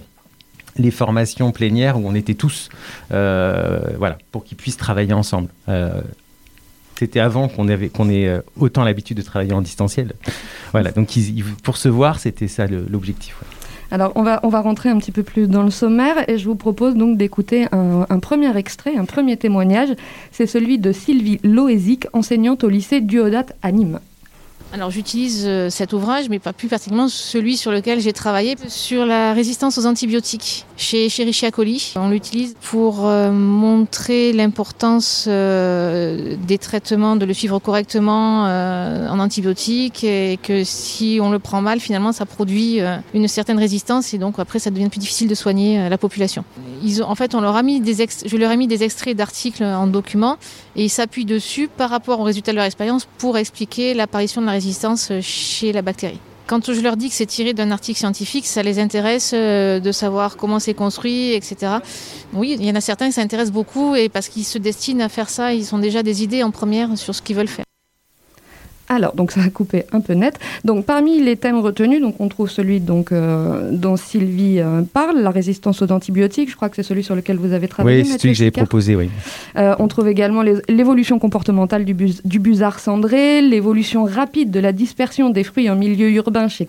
les 0.77 0.91
formations 0.91 1.51
plénières 1.51 1.98
où 1.98 2.07
on 2.07 2.15
était 2.15 2.33
tous, 2.33 2.69
euh, 3.12 3.79
voilà, 3.98 4.17
pour 4.31 4.43
qu'ils 4.43 4.57
puissent 4.57 4.77
travailler 4.77 5.13
ensemble. 5.13 5.50
Euh, 5.67 6.01
c'était 6.95 7.19
avant 7.19 7.48
qu'on 7.48 7.69
avait 7.69 7.88
qu'on 7.88 8.09
ait 8.09 8.27
euh, 8.27 8.41
autant 8.57 8.83
l'habitude 8.83 9.17
de 9.17 9.21
travailler 9.21 9.53
en 9.53 9.62
distanciel. 9.62 10.13
Voilà, 10.71 10.91
donc 10.91 11.09
pour 11.63 11.77
se 11.77 11.88
voir, 11.88 12.19
c'était 12.19 12.48
ça 12.48 12.67
l'objectif. 12.67 13.36
Alors, 13.91 14.12
on 14.15 14.22
va, 14.22 14.39
on 14.43 14.50
va 14.50 14.62
rentrer 14.62 14.89
un 14.89 14.98
petit 14.98 15.12
peu 15.12 15.24
plus 15.24 15.48
dans 15.48 15.63
le 15.63 15.72
sommaire 15.72 16.29
et 16.29 16.38
je 16.38 16.46
vous 16.46 16.55
propose 16.55 16.96
donc 16.96 17.17
d'écouter 17.17 17.67
un, 17.72 18.19
premier 18.19 18.55
extrait, 18.55 18.96
un 18.96 19.05
premier 19.05 19.36
témoignage. 19.36 19.89
C'est 20.31 20.46
celui 20.46 20.77
de 20.77 20.91
Sylvie 20.91 21.39
Loézic, 21.43 22.08
enseignante 22.13 22.63
au 22.63 22.69
lycée 22.69 23.01
Duodat 23.01 23.48
à 23.63 23.72
Nîmes. 23.72 24.00
Alors 24.71 24.91
j'utilise 24.91 25.45
euh, 25.47 25.71
cet 25.71 25.93
ouvrage, 25.93 26.29
mais 26.29 26.38
pas 26.38 26.53
plus 26.53 26.67
particulièrement 26.67 27.07
celui 27.09 27.57
sur 27.57 27.71
lequel 27.71 28.01
j'ai 28.01 28.13
travaillé, 28.13 28.55
sur 28.67 29.03
la 29.03 29.33
résistance 29.33 29.79
aux 29.79 29.88
antibiotiques 29.88 30.67
chez 30.77 31.07
Escherichia 31.07 31.49
coli. 31.49 31.93
On 31.95 32.09
l'utilise 32.09 32.55
pour 32.61 33.07
euh, 33.07 33.31
montrer 33.31 34.31
l'importance 34.31 35.25
euh, 35.27 36.35
des 36.47 36.59
traitements, 36.59 37.15
de 37.15 37.25
le 37.25 37.33
suivre 37.33 37.57
correctement 37.57 38.43
en 38.43 39.19
antibiotiques, 39.19 40.03
et 40.03 40.38
que 40.41 40.63
si 40.63 41.19
on 41.19 41.31
le 41.31 41.39
prend 41.39 41.61
mal, 41.61 41.79
finalement, 41.79 42.11
ça 42.11 42.25
produit 42.25 42.79
une 43.13 43.27
certaine 43.27 43.57
résistance, 43.57 44.13
et 44.13 44.19
donc 44.19 44.38
après, 44.38 44.59
ça 44.59 44.69
devient 44.69 44.89
plus 44.89 44.99
difficile 44.99 45.27
de 45.27 45.35
soigner 45.35 45.89
la 45.89 45.97
population. 45.97 46.43
En 47.03 47.15
fait, 47.15 47.33
on 47.33 47.41
leur 47.41 47.55
a 47.55 47.63
mis 47.63 47.81
des 47.81 48.01
ex- 48.01 48.23
je 48.25 48.38
leur 48.38 48.51
ai 48.51 48.57
mis 48.57 48.67
des 48.67 48.83
extraits 48.83 49.17
d'articles 49.17 49.63
en 49.63 49.88
document, 49.88 50.38
et 50.75 50.85
ils 50.85 50.89
s'appuient 50.89 51.25
dessus 51.25 51.67
par 51.75 51.89
rapport 51.89 52.19
aux 52.19 52.23
résultats 52.23 52.51
de 52.51 52.57
leur 52.57 52.65
expérience 52.65 53.07
pour 53.17 53.38
expliquer 53.38 53.93
l'apparition 53.93 54.41
de 54.41 54.45
la 54.45 54.51
résistance 54.53 54.58
chez 55.21 55.71
la 55.71 55.81
bactérie. 55.81 56.19
Quand 56.49 56.73
je 56.73 56.81
leur 56.81 56.97
dis 56.97 57.09
que 57.09 57.13
c'est 57.13 57.27
tiré 57.27 57.53
d'un 57.53 57.69
article 57.69 57.99
scientifique, 57.99 58.47
ça 58.47 58.63
les 58.63 58.79
intéresse 58.79 59.33
euh, 59.35 59.79
de 59.79 59.91
savoir 59.91 60.35
comment 60.35 60.57
c'est 60.57 60.73
construit, 60.73 61.33
etc. 61.33 61.73
Oui, 62.33 62.57
il 62.59 62.65
y 62.65 62.71
en 62.71 62.75
a 62.75 62.81
certains 62.81 63.05
qui 63.05 63.13
s'intéressent 63.13 63.53
beaucoup 63.53 63.93
et 63.93 64.09
parce 64.09 64.29
qu'ils 64.29 64.45
se 64.45 64.57
destinent 64.57 65.05
à 65.05 65.09
faire 65.09 65.29
ça, 65.29 65.53
ils 65.53 65.75
ont 65.75 65.79
déjà 65.79 66.01
des 66.01 66.23
idées 66.23 66.41
en 66.41 66.49
première 66.49 66.97
sur 66.97 67.13
ce 67.13 67.21
qu'ils 67.21 67.35
veulent 67.35 67.47
faire. 67.47 67.68
Alors, 68.89 69.13
donc 69.13 69.31
ça 69.31 69.41
a 69.41 69.50
coupé 69.50 69.86
un 69.91 70.01
peu 70.01 70.13
net. 70.13 70.39
Donc, 70.65 70.86
parmi 70.86 71.22
les 71.22 71.36
thèmes 71.36 71.60
retenus, 71.60 72.01
donc 72.01 72.15
on 72.19 72.27
trouve 72.27 72.50
celui 72.50 72.79
donc, 72.79 73.12
euh, 73.12 73.69
dont 73.72 73.98
Sylvie 73.98 74.60
euh, 74.60 74.81
parle, 74.81 75.19
la 75.19 75.29
résistance 75.29 75.81
aux 75.84 75.91
antibiotiques. 75.91 76.50
Je 76.50 76.55
crois 76.55 76.69
que 76.69 76.75
c'est 76.75 76.84
celui 76.84 77.03
sur 77.03 77.15
lequel 77.15 77.38
vous 77.38 77.53
avez 77.53 77.67
travaillé. 77.67 78.01
Oui, 78.01 78.08
c'est 78.08 78.17
celui 78.19 78.34
que 78.34 78.39
j'avais 78.39 78.51
proposé, 78.51 78.96
oui. 78.96 79.10
Euh, 79.58 79.75
on 79.77 79.88
trouve 79.88 80.08
également 80.08 80.41
l'évolution 80.67 81.19
comportementale 81.19 81.86
du, 81.86 81.93
bus- 81.93 82.25
du 82.25 82.39
busard 82.39 82.79
cendré, 82.79 83.41
l'évolution 83.41 84.05
rapide 84.05 84.50
de 84.50 84.60
la 84.60 84.72
dispersion 84.72 85.29
des 85.29 85.43
fruits 85.43 85.69
en 85.69 85.75
milieu 85.75 86.10
urbain 86.10 86.48
chez 86.48 86.67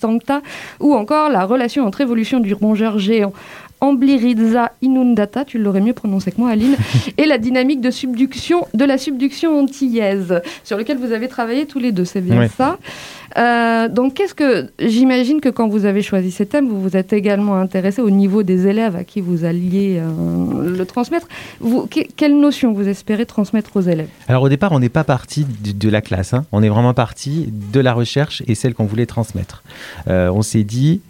sancta, 0.00 0.42
ou 0.80 0.94
encore 0.94 1.30
la 1.30 1.44
relation 1.44 1.86
entre 1.86 2.02
évolution 2.02 2.40
du 2.40 2.52
rongeur 2.52 2.98
géant 2.98 3.32
Amblyrhiza 3.84 4.72
inundata, 4.82 5.44
tu 5.44 5.58
l'aurais 5.58 5.80
mieux 5.80 5.92
prononcé 5.92 6.32
que 6.32 6.40
moi 6.40 6.50
Aline, 6.50 6.76
et 7.18 7.26
la 7.26 7.38
dynamique 7.38 7.80
de 7.80 7.90
subduction 7.90 8.66
de 8.74 8.84
la 8.84 8.98
subduction 8.98 9.58
antillaise, 9.58 10.40
sur 10.64 10.76
lequel 10.78 10.98
vous 10.98 11.12
avez 11.12 11.28
travaillé 11.28 11.66
tous 11.66 11.78
les 11.78 11.92
deux, 11.92 12.04
c'est 12.04 12.20
bien 12.20 12.48
ça. 12.48 12.78
Euh, 13.36 13.88
donc, 13.88 14.14
qu'est-ce 14.14 14.34
que 14.34 14.70
j'imagine 14.78 15.40
que 15.40 15.48
quand 15.48 15.66
vous 15.66 15.86
avez 15.86 16.02
choisi 16.02 16.30
ces 16.30 16.46
thèmes, 16.46 16.68
vous 16.68 16.80
vous 16.80 16.96
êtes 16.96 17.12
également 17.12 17.56
intéressé 17.56 18.00
au 18.00 18.10
niveau 18.10 18.42
des 18.44 18.68
élèves 18.68 18.94
à 18.94 19.02
qui 19.02 19.20
vous 19.20 19.44
alliez 19.44 19.98
euh, 20.00 20.76
le 20.76 20.86
transmettre. 20.86 21.26
Vous, 21.60 21.86
que- 21.86 22.06
quelle 22.16 22.38
notion 22.38 22.72
vous 22.72 22.86
espérez 22.88 23.26
transmettre 23.26 23.76
aux 23.76 23.80
élèves? 23.80 24.08
Alors 24.28 24.42
au 24.42 24.48
départ, 24.48 24.70
on 24.72 24.78
n'est 24.78 24.88
pas 24.88 25.02
parti 25.04 25.44
de, 25.64 25.72
de 25.72 25.88
la 25.88 26.00
classe, 26.00 26.32
hein. 26.32 26.44
on 26.52 26.62
est 26.62 26.68
vraiment 26.68 26.94
parti 26.94 27.48
de 27.50 27.80
la 27.80 27.92
recherche 27.92 28.42
et 28.46 28.54
celle 28.54 28.72
qu'on 28.74 28.84
voulait 28.84 29.06
transmettre. 29.06 29.64
Euh, 30.06 30.30
on 30.32 30.42
s'est 30.42 30.62
dit, 30.64 31.00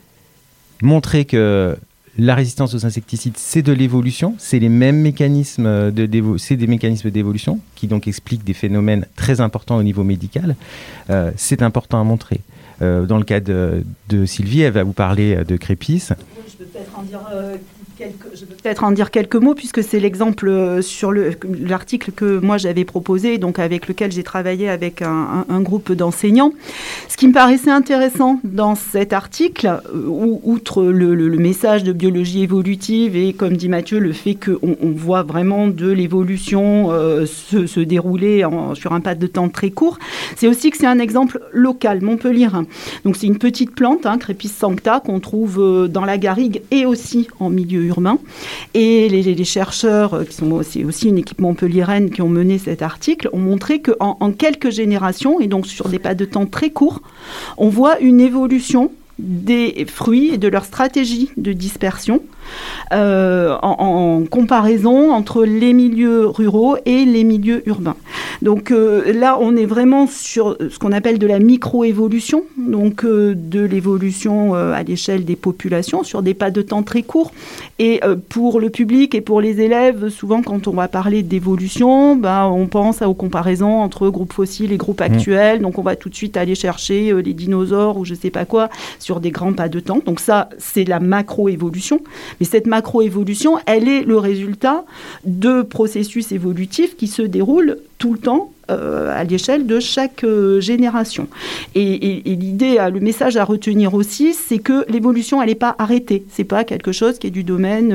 montrer 0.83 1.27
que 1.27 1.77
la 2.19 2.35
résistance 2.35 2.75
aux 2.75 2.87
insecticides, 2.87 3.35
c'est 3.37 3.63
de 3.63 3.73
l'évolution, 3.73 4.35
c'est 4.39 4.59
les 4.59 4.69
mêmes 4.69 5.01
mécanismes 5.01 5.91
de 5.91 6.07
dévo- 6.07 6.39
c'est 6.39 6.57
des 6.57 6.67
mécanismes 6.69 7.11
d'évolution 7.11 7.59
qui 7.75 7.89
donc 7.89 8.07
expliquent 8.07 8.45
des 8.45 8.55
phénomènes 8.55 9.07
très 9.17 9.41
importants 9.41 9.77
au 9.77 9.83
niveau 9.83 10.05
médical. 10.05 10.55
Euh, 11.11 11.33
c'est 11.37 11.63
important 11.63 12.01
à 12.01 12.05
montrer. 12.05 12.41
Euh, 12.83 13.05
dans 13.07 13.19
le 13.19 13.25
cas 13.25 13.41
de, 13.41 13.85
de 14.09 14.27
Sylvie, 14.27 14.63
elle 14.63 14.73
va 14.73 14.83
vous 14.85 14.93
parler 14.93 15.35
euh, 15.37 15.45
de 15.45 15.57
Crépis. 15.57 16.09
Je 18.01 18.45
peux 18.45 18.55
peut-être 18.55 18.83
en 18.85 18.91
dire 18.91 19.11
quelques 19.11 19.37
mots 19.37 19.55
puisque 19.55 19.83
c'est 19.83 20.01
l'exemple 20.01 20.49
euh, 20.49 20.83
sur 20.83 21.13
le- 21.13 21.33
l'article 21.65 22.11
que 22.11 22.39
moi 22.39 22.59
j'avais 22.59 22.85
proposé, 22.85 23.39
donc 23.39 23.59
avec 23.59 23.87
lequel 23.87 24.11
j'ai 24.11 24.25
travaillé 24.25 24.69
avec 24.69 25.03
un, 25.03 25.45
groupe 25.61 25.93
d'enseignants. 25.93 26.53
Ce 27.09 27.17
qui 27.17 27.29
me 27.29 27.33
paraissait 27.33 27.71
intéressant 27.71 28.41
dans 28.43 28.75
cet 28.75 29.13
article, 29.13 29.67
euh, 29.67 30.07
ou- 30.07 30.41
outre 30.43 30.83
le, 30.85 31.15
message 31.39 31.85
de 31.85 31.93
biologie 31.93 32.43
évolutive 32.43 33.17
et 33.17 33.33
comme 33.33 33.57
dit 33.57 33.69
Mathieu, 33.69 33.99
le 33.99 34.13
fait 34.13 34.35
qu'on 34.35 34.77
on 34.81 34.91
voit 34.91 35.23
vraiment 35.23 35.69
de 35.69 35.91
l'évolution 35.91 36.91
euh, 36.91 37.27
se, 37.27 37.81
dérouler 37.81 38.45
sur 38.75 38.93
un 38.93 39.01
pas 39.01 39.15
de 39.15 39.27
temps 39.27 39.49
très 39.49 39.71
court, 39.71 39.99
c'est 40.37 40.49
aussi 40.49 40.71
que 40.71 40.77
c'est 40.79 40.87
un 40.87 40.99
exemple 40.99 41.41
local, 41.53 42.01
montpellierin. 42.03 42.67
Donc 43.05 43.17
c'est 43.17 43.27
une 43.27 43.39
petite 43.39 43.75
plante, 43.75 44.07
hein, 44.07 44.17
Crépis 44.19 44.49
sancta, 44.49 45.01
qu'on 45.05 45.21
trouve 45.21 45.89
dans 45.89 46.05
la 46.05 46.19
garrigue 46.19 46.63
et 46.71 46.87
aussi 46.87 47.29
en 47.41 47.51
milieu 47.51 47.84
urbain. 47.85 48.19
Et 48.75 49.09
les, 49.09 49.45
chercheurs, 49.45 50.15
euh, 50.15 50.25
qui 50.25 50.35
sont 50.35 50.51
aussi, 50.53 50.85
aussi 50.85 51.09
une 51.09 51.19
équipe 51.19 51.41
montpelliéraine 51.41 52.11
qui 52.11 52.23
ont 52.23 52.29
mené 52.29 52.59
cet 52.59 52.83
article, 52.83 53.29
ont 53.33 53.39
montré 53.39 53.81
qu'en 53.81 54.17
en 54.21 54.33
quelques 54.33 54.71
générations, 54.71 55.41
et 55.41 55.47
donc 55.47 55.67
sur 55.67 55.89
des 55.89 55.99
pas 55.99 56.15
de 56.15 56.25
temps 56.25 56.47
très 56.47 56.71
courts, 56.71 57.03
on 57.57 57.69
voit 57.69 57.99
une 58.01 58.21
évolution 58.21 58.91
des 59.19 59.87
fruits 59.89 60.35
et 60.35 60.39
de 60.39 60.49
leur 60.49 60.65
stratégie 60.65 61.31
de 61.37 61.53
dispersion 61.53 62.21
euh, 62.93 63.57
en 63.63 64.25
comparaison 64.29 65.13
entre 65.13 65.45
les 65.45 65.73
milieux 65.73 66.27
ruraux 66.27 66.77
et 66.85 67.05
les 67.05 67.25
milieux 67.25 67.63
urbains. 67.69 67.97
Donc 68.43 68.71
euh, 68.71 69.13
là, 69.13 69.39
on 69.41 69.57
est 69.57 69.67
vraiment 69.67 70.07
sur 70.07 70.57
ce 70.61 70.79
qu'on 70.79 70.93
appelle 70.93 71.19
de 71.19 71.27
la 71.27 71.39
microévolution, 71.39 72.45
donc 72.57 73.05
euh, 73.05 73.35
de 73.37 73.61
l'évolution 73.61 74.55
euh, 74.55 74.73
à 74.73 74.83
l'échelle 74.83 75.25
des 75.25 75.37
populations 75.37 76.03
sur 76.03 76.23
des 76.23 76.35
pas 76.35 76.51
de 76.51 76.63
temps 76.63 76.83
très 76.83 77.03
courts. 77.03 77.33
Et 77.79 78.01
pour 78.29 78.61
le 78.61 78.71
public 78.71 79.15
et 79.17 79.21
pour 79.21 79.41
les 79.41 79.61
élèves, 79.61 80.09
souvent 80.09 80.43
quand 80.43 80.69
on 80.69 80.73
va 80.73 80.87
parler 80.87 81.23
d'évolution, 81.23 82.15
ben, 82.15 82.47
on 82.47 82.67
pense 82.67 83.03
aux 83.03 83.15
comparaisons 83.15 83.81
entre 83.81 84.09
groupes 84.11 84.33
fossiles 84.33 84.73
et 84.73 84.77
groupes 84.77 85.01
actuels. 85.01 85.61
Donc 85.61 85.79
on 85.79 85.83
va 85.83 85.97
tout 85.97 86.09
de 86.09 86.15
suite 86.15 86.37
aller 86.37 86.55
chercher 86.55 87.13
les 87.23 87.35
dinosaures 87.35 87.97
ou 87.99 88.05
je 88.05 88.15
sais 88.15 88.31
pas 88.31 88.45
quoi 88.45 88.69
sur 89.01 89.19
des 89.19 89.33
grands 89.33 89.53
pas 89.53 89.69
de 89.69 89.81
temps. 89.81 90.01
Donc 90.07 90.21
ça, 90.21 90.51
c'est 90.59 90.85
la 90.85 91.01
macroévolution. 91.01 92.01
Mais 92.39 92.47
cette 92.47 92.67
macroévolution, 92.67 93.59
elle 93.67 93.89
est 93.89 94.03
le 94.03 94.19
résultat 94.19 94.85
de 95.25 95.63
processus 95.63 96.31
évolutifs 96.33 96.97
qui 96.97 97.09
se 97.09 97.23
déroulent 97.23 97.79
tout 97.99 98.13
le 98.13 98.19
temps 98.19 98.51
euh, 98.71 99.13
à 99.15 99.25
l'échelle 99.25 99.67
de 99.67 99.79
chaque 99.79 100.25
euh, 100.25 100.59
génération. 100.59 101.29
Et, 101.75 102.23
l'idée, 102.25 102.79
euh, 102.79 102.89
le 102.89 102.99
message 102.99 103.37
à 103.37 103.45
retenir 103.45 103.93
aussi, 103.93 104.33
c'est 104.33 104.57
que 104.57 104.91
l'évolution, 104.91 105.43
elle 105.43 105.51
n'est 105.51 105.55
pas 105.55 105.75
arrêtée. 105.79 106.25
C'est 106.31 106.45
pas 106.45 106.65
quelque 106.65 106.91
chose 106.91 107.19
qui 107.19 107.27
est 107.27 107.31
du 107.31 107.45
domaine 107.45 107.93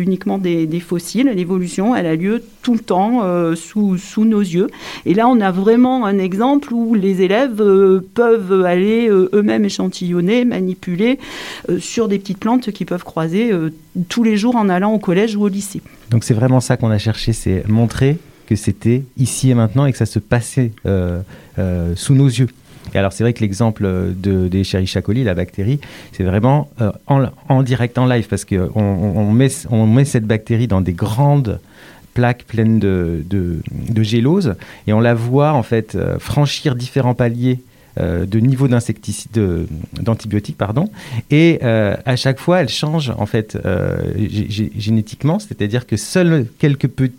uniquement 0.00 0.38
des, 0.38 0.80
fossiles. 0.80 1.32
L'évolution, 1.34 1.96
elle 1.96 2.06
a 2.06 2.14
lieu 2.14 2.40
tout 2.62 2.74
le 2.74 2.80
temps 2.80 3.22
sous, 3.56 3.98
sous 3.98 4.24
nos 4.24 4.40
yeux. 4.40 4.68
Et 5.06 5.14
là, 5.14 5.28
on 5.28 5.40
a 5.40 5.50
vraiment 5.50 6.06
un 6.06 6.18
exemple 6.18 6.72
où 6.72 6.94
les 6.94 7.22
élèves 7.22 7.62
peuvent 8.14 8.64
aller 8.64 9.08
eux-mêmes 9.08 9.64
échantillonner, 9.64 10.44
manipuler 10.44 11.18
sur 11.78 12.06
des 12.08 12.18
petites 12.18 12.38
plantes 12.38 12.70
qu'ils 12.70 12.86
peuvent 12.86 13.04
croiser 13.04 13.52
tous 14.08 14.22
les 14.22 14.36
jours 14.36 14.56
en 14.56 14.68
allant 14.68 14.92
au 14.92 14.98
collège 14.98 15.36
ou 15.36 15.42
au 15.42 15.48
lycée. 15.48 15.82
Donc 16.10 16.22
c'est 16.24 16.34
vraiment 16.34 16.60
ça 16.60 16.76
qu'on 16.76 16.90
a 16.90 16.98
cherché, 16.98 17.32
c'est 17.32 17.66
montrer 17.68 18.18
que 18.46 18.56
c'était 18.56 19.02
ici 19.16 19.50
et 19.50 19.54
maintenant 19.54 19.86
et 19.86 19.92
que 19.92 19.98
ça 19.98 20.06
se 20.06 20.18
passait 20.18 20.72
euh, 20.86 21.20
euh, 21.58 21.94
sous 21.96 22.14
nos 22.14 22.26
yeux. 22.28 22.48
Alors 22.94 23.12
c'est 23.12 23.24
vrai 23.24 23.32
que 23.32 23.40
l'exemple 23.40 23.84
de, 24.16 24.48
des 24.48 24.60
Escherichia 24.60 25.02
coli, 25.02 25.24
la 25.24 25.34
bactérie, 25.34 25.80
c'est 26.12 26.24
vraiment 26.24 26.68
euh, 26.80 26.90
en, 27.48 27.62
direct, 27.62 27.96
en 27.96 28.06
live, 28.06 28.26
parce 28.28 28.44
qu'on 28.44 28.70
on, 28.74 29.40
on 29.70 29.86
met, 29.86 30.04
cette 30.04 30.26
bactérie 30.26 30.66
dans 30.66 30.80
des 30.80 30.92
grandes 30.92 31.60
plaques 32.12 32.44
pleines 32.44 32.78
de, 32.78 33.24
de, 33.30 34.02
gélose 34.02 34.56
et 34.86 34.92
on 34.92 35.00
la 35.00 35.14
voit 35.14 35.52
en 35.54 35.62
fait 35.62 35.94
euh, 35.94 36.18
franchir 36.18 36.74
différents 36.74 37.14
paliers 37.14 37.60
euh, 37.98 38.26
de 38.26 38.38
niveau 38.40 38.68
d'antibiotiques, 38.68 40.58
pardon, 40.58 40.90
et 41.30 41.60
euh, 41.62 41.94
à 42.04 42.16
chaque 42.16 42.40
fois, 42.40 42.60
elle 42.60 42.68
change 42.68 43.12
en 43.16 43.26
fait 43.26 43.56
euh, 43.64 43.96
gé- 44.16 44.48
gé- 44.50 44.72
génétiquement, 44.76 45.38
c'est-à-dire 45.38 45.86
que 45.86 45.96
seuls 45.96 46.46
quelques 46.58 46.88
petits 46.88 47.14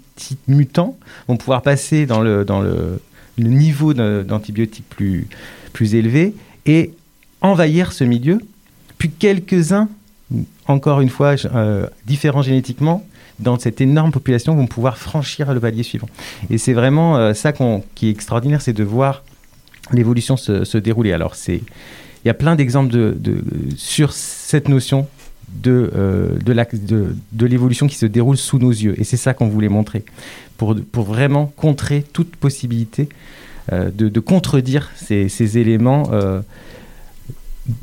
mutants 0.48 0.98
vont 1.28 1.38
pouvoir 1.38 1.62
passer 1.62 2.06
dans 2.06 2.22
le, 2.22 2.46
dans 2.46 2.62
le, 2.62 3.02
niveau 3.50 3.94
d'antibiotiques 3.94 4.88
plus, 4.90 5.28
plus 5.74 5.96
élevé 5.96 6.34
et 6.66 6.94
envahir 7.42 7.92
ce 7.92 8.04
milieu, 8.04 8.40
puis 8.98 9.10
quelques-uns, 9.10 9.90
encore 10.68 11.02
une 11.02 11.10
fois, 11.10 11.36
euh, 11.54 11.88
différents 12.06 12.42
génétiquement, 12.42 13.06
dans 13.40 13.58
cette 13.60 13.82
énorme 13.82 14.12
population 14.12 14.56
vont 14.56 14.68
pouvoir 14.68 14.98
franchir 14.98 15.54
le 15.54 15.60
palier 15.60 15.84
suivant. 15.84 16.08
Et 16.50 16.58
c'est 16.58 16.74
vraiment 16.74 17.18
euh, 17.18 17.34
ça 17.34 17.52
qu'on- 17.52 17.84
qui 17.96 18.08
est 18.08 18.12
extraordinaire, 18.12 18.62
c'est 18.62 18.74
de 18.74 18.84
voir 18.84 19.24
l'évolution 19.92 20.38
se, 20.38 20.64
se 20.64 20.78
dérouler. 20.78 21.12
Alors, 21.12 21.36
il 21.48 21.62
y 22.26 22.30
a 22.30 22.34
plein 22.34 22.56
d'exemples 22.56 22.94
de, 22.94 23.14
de- 23.20 23.44
sur 23.76 24.14
cette 24.14 24.70
notion 24.70 25.08
de, 25.62 25.92
euh, 25.96 26.30
de, 26.46 26.54
de, 26.78 27.16
de 27.32 27.46
l'évolution 27.46 27.88
qui 27.88 27.96
se 27.96 28.06
déroule 28.06 28.38
sous 28.38 28.60
nos 28.60 28.72
yeux. 28.72 29.00
Et 29.00 29.04
c'est 29.04 29.18
ça 29.18 29.34
qu'on 29.34 29.48
voulait 29.48 29.70
montrer, 29.70 30.04
pour, 30.58 30.76
pour 30.92 31.06
vraiment 31.06 31.52
contrer 31.56 32.04
toute 32.14 32.36
possibilité 32.36 33.10
euh, 33.72 33.92
de, 33.92 34.10
de 34.10 34.20
contredire 34.20 34.92
ces, 34.96 35.30
ces 35.30 35.58
éléments 35.58 36.10
euh, 36.12 36.42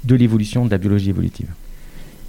de 0.04 0.14
l'évolution 0.14 0.66
de 0.66 0.70
la 0.70 0.78
biologie 0.78 1.10
évolutive. 1.10 1.48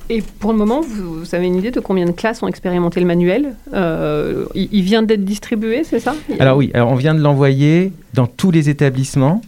Et 0.10 0.22
pour 0.40 0.52
le 0.52 0.58
moment, 0.58 0.82
vous, 0.82 1.20
vous 1.20 1.36
avez 1.36 1.46
une 1.48 1.56
idée 1.56 1.72
de 1.72 1.80
combien 1.80 2.06
de 2.06 2.12
classes 2.12 2.44
ont 2.44 2.48
expérimenté 2.48 3.00
le 3.00 3.06
manuel 3.06 3.56
Euh, 3.74 4.46
il, 4.56 4.68
il 4.72 4.84
vient 4.84 5.04
d'être 5.04 5.24
distribué, 5.24 5.84
c'est 5.86 6.02
ça? 6.02 6.16
Alors 6.40 6.58
oui, 6.58 6.70
alors 6.74 6.92
on 6.92 6.96
vient 6.96 7.16
de 7.16 7.22
l'envoyer 7.22 7.94
dans 8.14 8.28
tous 8.28 8.52
les 8.52 8.68
établissements 8.68 9.42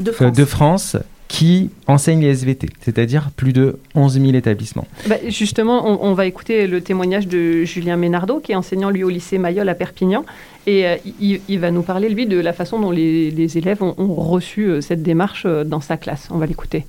euh, 0.00 0.30
de 0.30 0.44
France 0.44 0.96
qui 1.28 1.70
enseignent 1.86 2.20
les 2.20 2.28
SVT, 2.28 2.68
c'est-à-dire 2.80 3.30
plus 3.34 3.52
de 3.52 3.78
11 3.94 4.20
000 4.20 4.34
établissements. 4.34 4.86
Bah, 5.08 5.16
justement, 5.28 6.04
on, 6.04 6.14
va 6.14 6.26
écouter 6.26 6.66
le 6.66 6.80
témoignage 6.80 7.26
de 7.26 7.64
Julien 7.64 7.96
Ménardo, 7.96 8.40
qui 8.40 8.52
est 8.52 8.56
enseignant 8.56 8.90
lui 8.90 9.02
au 9.02 9.08
lycée 9.08 9.38
Mayol 9.38 9.68
à 9.68 9.74
Perpignan. 9.74 10.24
Et 10.66 10.86
euh, 10.86 10.96
il, 11.20 11.58
va 11.58 11.70
nous 11.70 11.82
parler, 11.82 12.08
lui, 12.08 12.26
de 12.26 12.38
la 12.38 12.52
façon 12.52 12.80
dont 12.80 12.90
les, 12.90 13.58
élèves 13.58 13.82
ont, 13.82 13.94
ont 13.98 14.14
reçu 14.14 14.66
euh, 14.66 14.80
cette 14.80 15.02
démarche 15.02 15.44
euh, 15.46 15.64
dans 15.64 15.80
sa 15.80 15.96
classe. 15.96 16.28
On 16.30 16.38
va 16.38 16.46
l'écouter. 16.46 16.86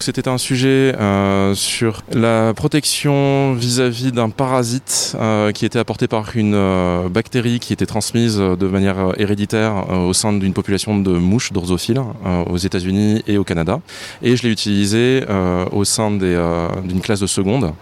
C'était 0.00 0.28
un 0.28 0.38
sujet 0.38 0.94
euh, 0.96 1.54
sur 1.54 2.02
la 2.12 2.54
protection 2.54 3.54
vis-à-vis 3.54 4.12
d'un 4.12 4.30
parasite 4.30 5.16
euh, 5.18 5.50
qui 5.50 5.66
était 5.66 5.80
apporté 5.80 6.06
par 6.06 6.36
une 6.36 6.54
euh, 6.54 7.08
bactérie 7.08 7.58
qui 7.58 7.72
était 7.72 7.84
transmise 7.84 8.36
de 8.36 8.68
manière 8.68 9.12
héréditaire 9.16 9.90
au 9.90 10.12
sein 10.12 10.32
d'une 10.32 10.52
population 10.52 10.98
de 10.98 11.10
mouches 11.10 11.52
d'orzophiles 11.52 12.00
euh, 12.24 12.44
aux 12.44 12.56
États-Unis 12.56 13.24
et 13.26 13.38
au 13.38 13.44
Canada. 13.44 13.80
Et 14.22 14.36
je 14.36 14.44
l'ai 14.44 14.50
utilisé 14.50 15.24
au 15.72 15.84
sein 15.84 16.10
d'une 16.10 17.00
classe 17.00 17.20
de 17.20 17.26
seconde 17.26 17.72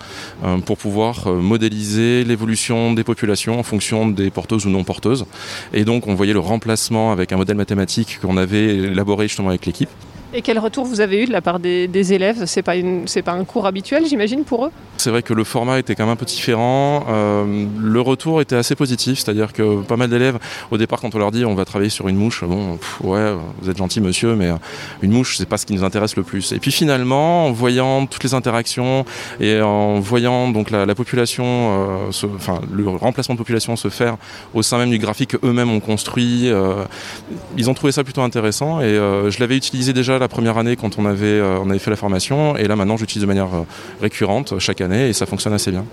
pour 0.64 0.78
pouvoir 0.78 1.28
modéliser 1.28 2.25
l'évolution 2.25 2.92
des 2.94 3.04
populations 3.04 3.58
en 3.58 3.62
fonction 3.62 4.08
des 4.08 4.30
porteuses 4.30 4.66
ou 4.66 4.70
non 4.70 4.85
porteuses. 4.85 5.26
Et 5.73 5.85
donc 5.85 6.06
on 6.06 6.14
voyait 6.14 6.32
le 6.32 6.40
remplacement 6.40 7.12
avec 7.12 7.32
un 7.32 7.37
modèle 7.37 7.56
mathématique 7.56 8.18
qu'on 8.20 8.37
avait 8.37 8.76
élaboré 8.76 9.28
justement 9.28 9.50
avec 9.50 9.66
l'équipe. 9.66 9.90
Et 10.35 10.42
quel 10.42 10.59
retour 10.59 10.85
vous 10.85 11.00
avez 11.00 11.23
eu 11.23 11.26
de 11.26 11.33
la 11.33 11.40
part 11.40 11.61
des, 11.61 12.12
élèves? 12.12 12.45
C'est 12.47 12.62
pas, 12.62 12.75
pas 13.25 13.33
un 13.33 13.45
cours 13.45 13.66
habituel, 13.66 14.06
j'imagine, 14.06 14.45
pour 14.45 14.66
eux? 14.66 14.71
C'est 14.97 15.11
vrai 15.11 15.23
que 15.23 15.33
le 15.33 15.45
format 15.45 15.78
était 15.78 15.95
quand 15.95 16.04
même 16.04 16.14
un 16.14 16.16
peu 16.16 16.26
différent. 16.26 17.06
Euh, 17.09 17.66
le 17.78 18.00
retour 18.00 18.40
était 18.40 18.56
assez 18.56 18.75
positif, 18.75 19.21
c'est-à-dire 19.21 19.52
que 19.52 19.83
pas 19.83 19.97
mal 19.97 20.11
d'élèves, 20.11 20.38
au 20.71 20.78
départ, 20.78 21.00
quand 21.00 21.14
on 21.14 21.18
leur 21.18 21.30
dit 21.30 21.45
on 21.45 21.54
va 21.54 21.64
travailler 21.64 21.90
sur 21.90 22.09
une 22.09 22.16
mouche, 22.16 22.42
bon, 22.45 22.78
ouais, 23.02 23.35
vous 23.61 23.71
êtes 23.71 23.76
gentil 23.76 24.00
monsieur, 24.00 24.35
mais 24.35 24.49
euh, 24.49 24.56
une 25.02 25.12
mouche, 25.12 25.37
c'est 25.37 25.49
pas 25.49 25.59
ce 25.59 25.66
qui 25.66 25.75
nous 25.75 25.85
intéresse 25.85 26.16
le 26.16 26.23
plus. 26.23 26.52
Et 26.52 26.59
puis 26.59 26.73
finalement, 26.73 27.47
en 27.47 27.52
voyant 27.52 28.06
toutes 28.06 28.25
les 28.25 28.35
interactions 28.35 29.04
et 29.38 29.61
en 29.61 30.00
voyant 30.00 30.50
donc 30.50 30.71
la, 30.71 30.87
la 30.87 30.95
population, 30.95 31.45
euh, 31.45 32.26
le 32.73 32.88
remplacement 32.88 33.35
de 33.35 33.38
population 33.38 33.76
se 33.76 33.88
faire 33.88 34.16
au 34.54 34.62
sein 34.62 34.78
même 34.78 34.90
du 34.90 34.99
graphique 34.99 35.37
qu'eux-mêmes 35.38 35.71
ont 35.71 35.80
construit, 35.80 36.50
ils 37.56 37.71
ont 37.71 37.75
trouvé 37.75 37.92
ça 37.92 38.02
plutôt 38.02 38.23
intéressant. 38.23 38.80
Et 38.80 38.95
je 38.95 39.40
l'avais 39.40 39.56
utilisé 39.56 39.92
déjà 39.92 40.15
la 40.18 40.28
première 40.28 40.58
année 40.58 40.76
quand 40.76 40.99
on 40.99 41.06
avait, 41.06 41.26
euh, 41.26 41.58
on 41.62 41.70
avait 41.70 41.78
fait 41.78 41.90
la 41.90 41.96
formation, 41.96 42.56
et 42.56 42.66
là 42.68 42.76
maintenant 42.76 42.96
j'utilise 42.96 43.23
de 43.23 43.26
manière 43.26 43.54
euh, 43.54 43.62
récurrente 44.00 44.58
chaque 44.58 44.80
année 44.80 45.08
et 45.08 45.12
ça 45.12 45.26
fonctionne 45.26 45.52
assez 45.52 45.70
bien. 45.70 45.85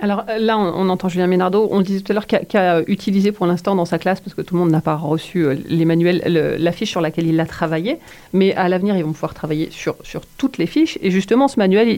Alors 0.00 0.24
euh, 0.28 0.38
là, 0.38 0.58
on, 0.58 0.88
entend 0.88 1.08
Julien 1.08 1.26
Ménardo. 1.26 1.68
On 1.70 1.80
disait 1.80 2.00
tout 2.00 2.12
à 2.12 2.14
l'heure 2.14 2.26
qu'a 2.26 2.44
qu'a 2.44 2.82
utilisé 2.86 3.32
pour 3.32 3.46
l'instant 3.46 3.74
dans 3.74 3.84
sa 3.84 3.98
classe, 3.98 4.20
parce 4.20 4.34
que 4.34 4.42
tout 4.42 4.54
le 4.54 4.60
monde 4.60 4.70
n'a 4.70 4.80
pas 4.80 4.94
reçu 4.94 5.44
euh, 5.44 5.56
les 5.68 5.84
manuels, 5.84 6.22
la 6.58 6.72
fiche 6.72 6.90
sur 6.90 7.00
laquelle 7.00 7.26
il 7.26 7.38
a 7.40 7.46
travaillé. 7.46 7.98
Mais 8.32 8.54
à 8.54 8.68
l'avenir, 8.68 8.96
ils 8.96 9.04
vont 9.04 9.12
pouvoir 9.12 9.34
travailler 9.34 9.68
sur, 9.70 9.96
sur 10.04 10.22
toutes 10.36 10.58
les 10.58 10.66
fiches. 10.66 10.98
Et 11.02 11.10
justement, 11.10 11.48
ce 11.48 11.58
manuel, 11.58 11.88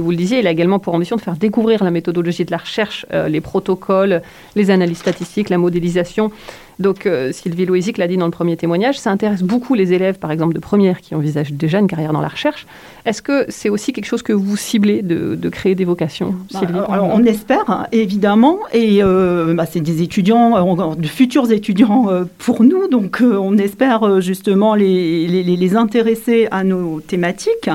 vous 0.00 0.10
le 0.10 0.16
disiez, 0.16 0.38
il 0.38 0.46
a 0.46 0.50
également 0.50 0.78
pour 0.78 0.94
ambition 0.94 1.16
de 1.16 1.20
faire 1.20 1.36
découvrir 1.36 1.82
la 1.82 1.90
méthodologie 1.90 2.44
de 2.44 2.50
la 2.52 2.58
recherche, 2.58 3.06
euh, 3.12 3.28
les 3.28 3.40
protocoles, 3.40 4.22
les 4.54 4.70
analyses 4.70 4.98
statistiques, 4.98 5.48
la 5.48 5.58
modélisation. 5.58 6.30
Donc, 6.78 7.06
euh, 7.06 7.32
Sylvie 7.32 7.66
Loisic 7.66 7.98
l'a 7.98 8.06
dit 8.06 8.16
dans 8.16 8.26
le 8.26 8.30
premier 8.30 8.56
témoignage, 8.56 8.98
ça 8.98 9.10
intéresse 9.10 9.42
beaucoup 9.42 9.74
les 9.74 9.92
élèves, 9.92 10.18
par 10.18 10.30
exemple, 10.30 10.54
de 10.54 10.60
première 10.60 11.00
qui 11.00 11.14
envisagent 11.14 11.52
déjà 11.52 11.78
une 11.80 11.88
carrière 11.88 12.12
dans 12.12 12.20
la 12.20 12.28
recherche. 12.28 12.66
Est-ce 13.04 13.20
que 13.22 13.46
c'est 13.48 13.68
aussi 13.68 13.92
quelque 13.92 14.04
chose 14.04 14.22
que 14.22 14.32
vous 14.32 14.56
ciblez 14.56 15.02
de, 15.02 15.34
de 15.34 15.48
créer 15.48 15.74
des 15.74 15.84
vocations, 15.84 16.34
Bah, 16.52 16.60
Sylvie 16.60 16.78
alors, 16.88 17.10
on 17.12 17.24
espère, 17.24 17.68
hein, 17.68 17.86
évidemment, 17.90 18.58
et 18.72 19.02
euh, 19.02 19.54
bah, 19.54 19.66
c'est 19.68 19.80
des 19.80 20.02
étudiants, 20.02 20.56
euh, 20.56 20.94
de 20.94 21.06
futurs 21.08 21.50
étudiants 21.50 22.10
euh, 22.10 22.24
pour 22.38 22.62
nous, 22.62 22.86
donc 22.88 23.22
on 23.22 23.56
espère 23.58 24.20
justement 24.20 24.74
les, 24.74 25.26
les, 25.26 25.42
les- 25.42 25.56
les 25.56 25.76
intéresser 25.76 26.46
à 26.50 26.62
nos 26.64 27.00
thématiques. 27.00 27.70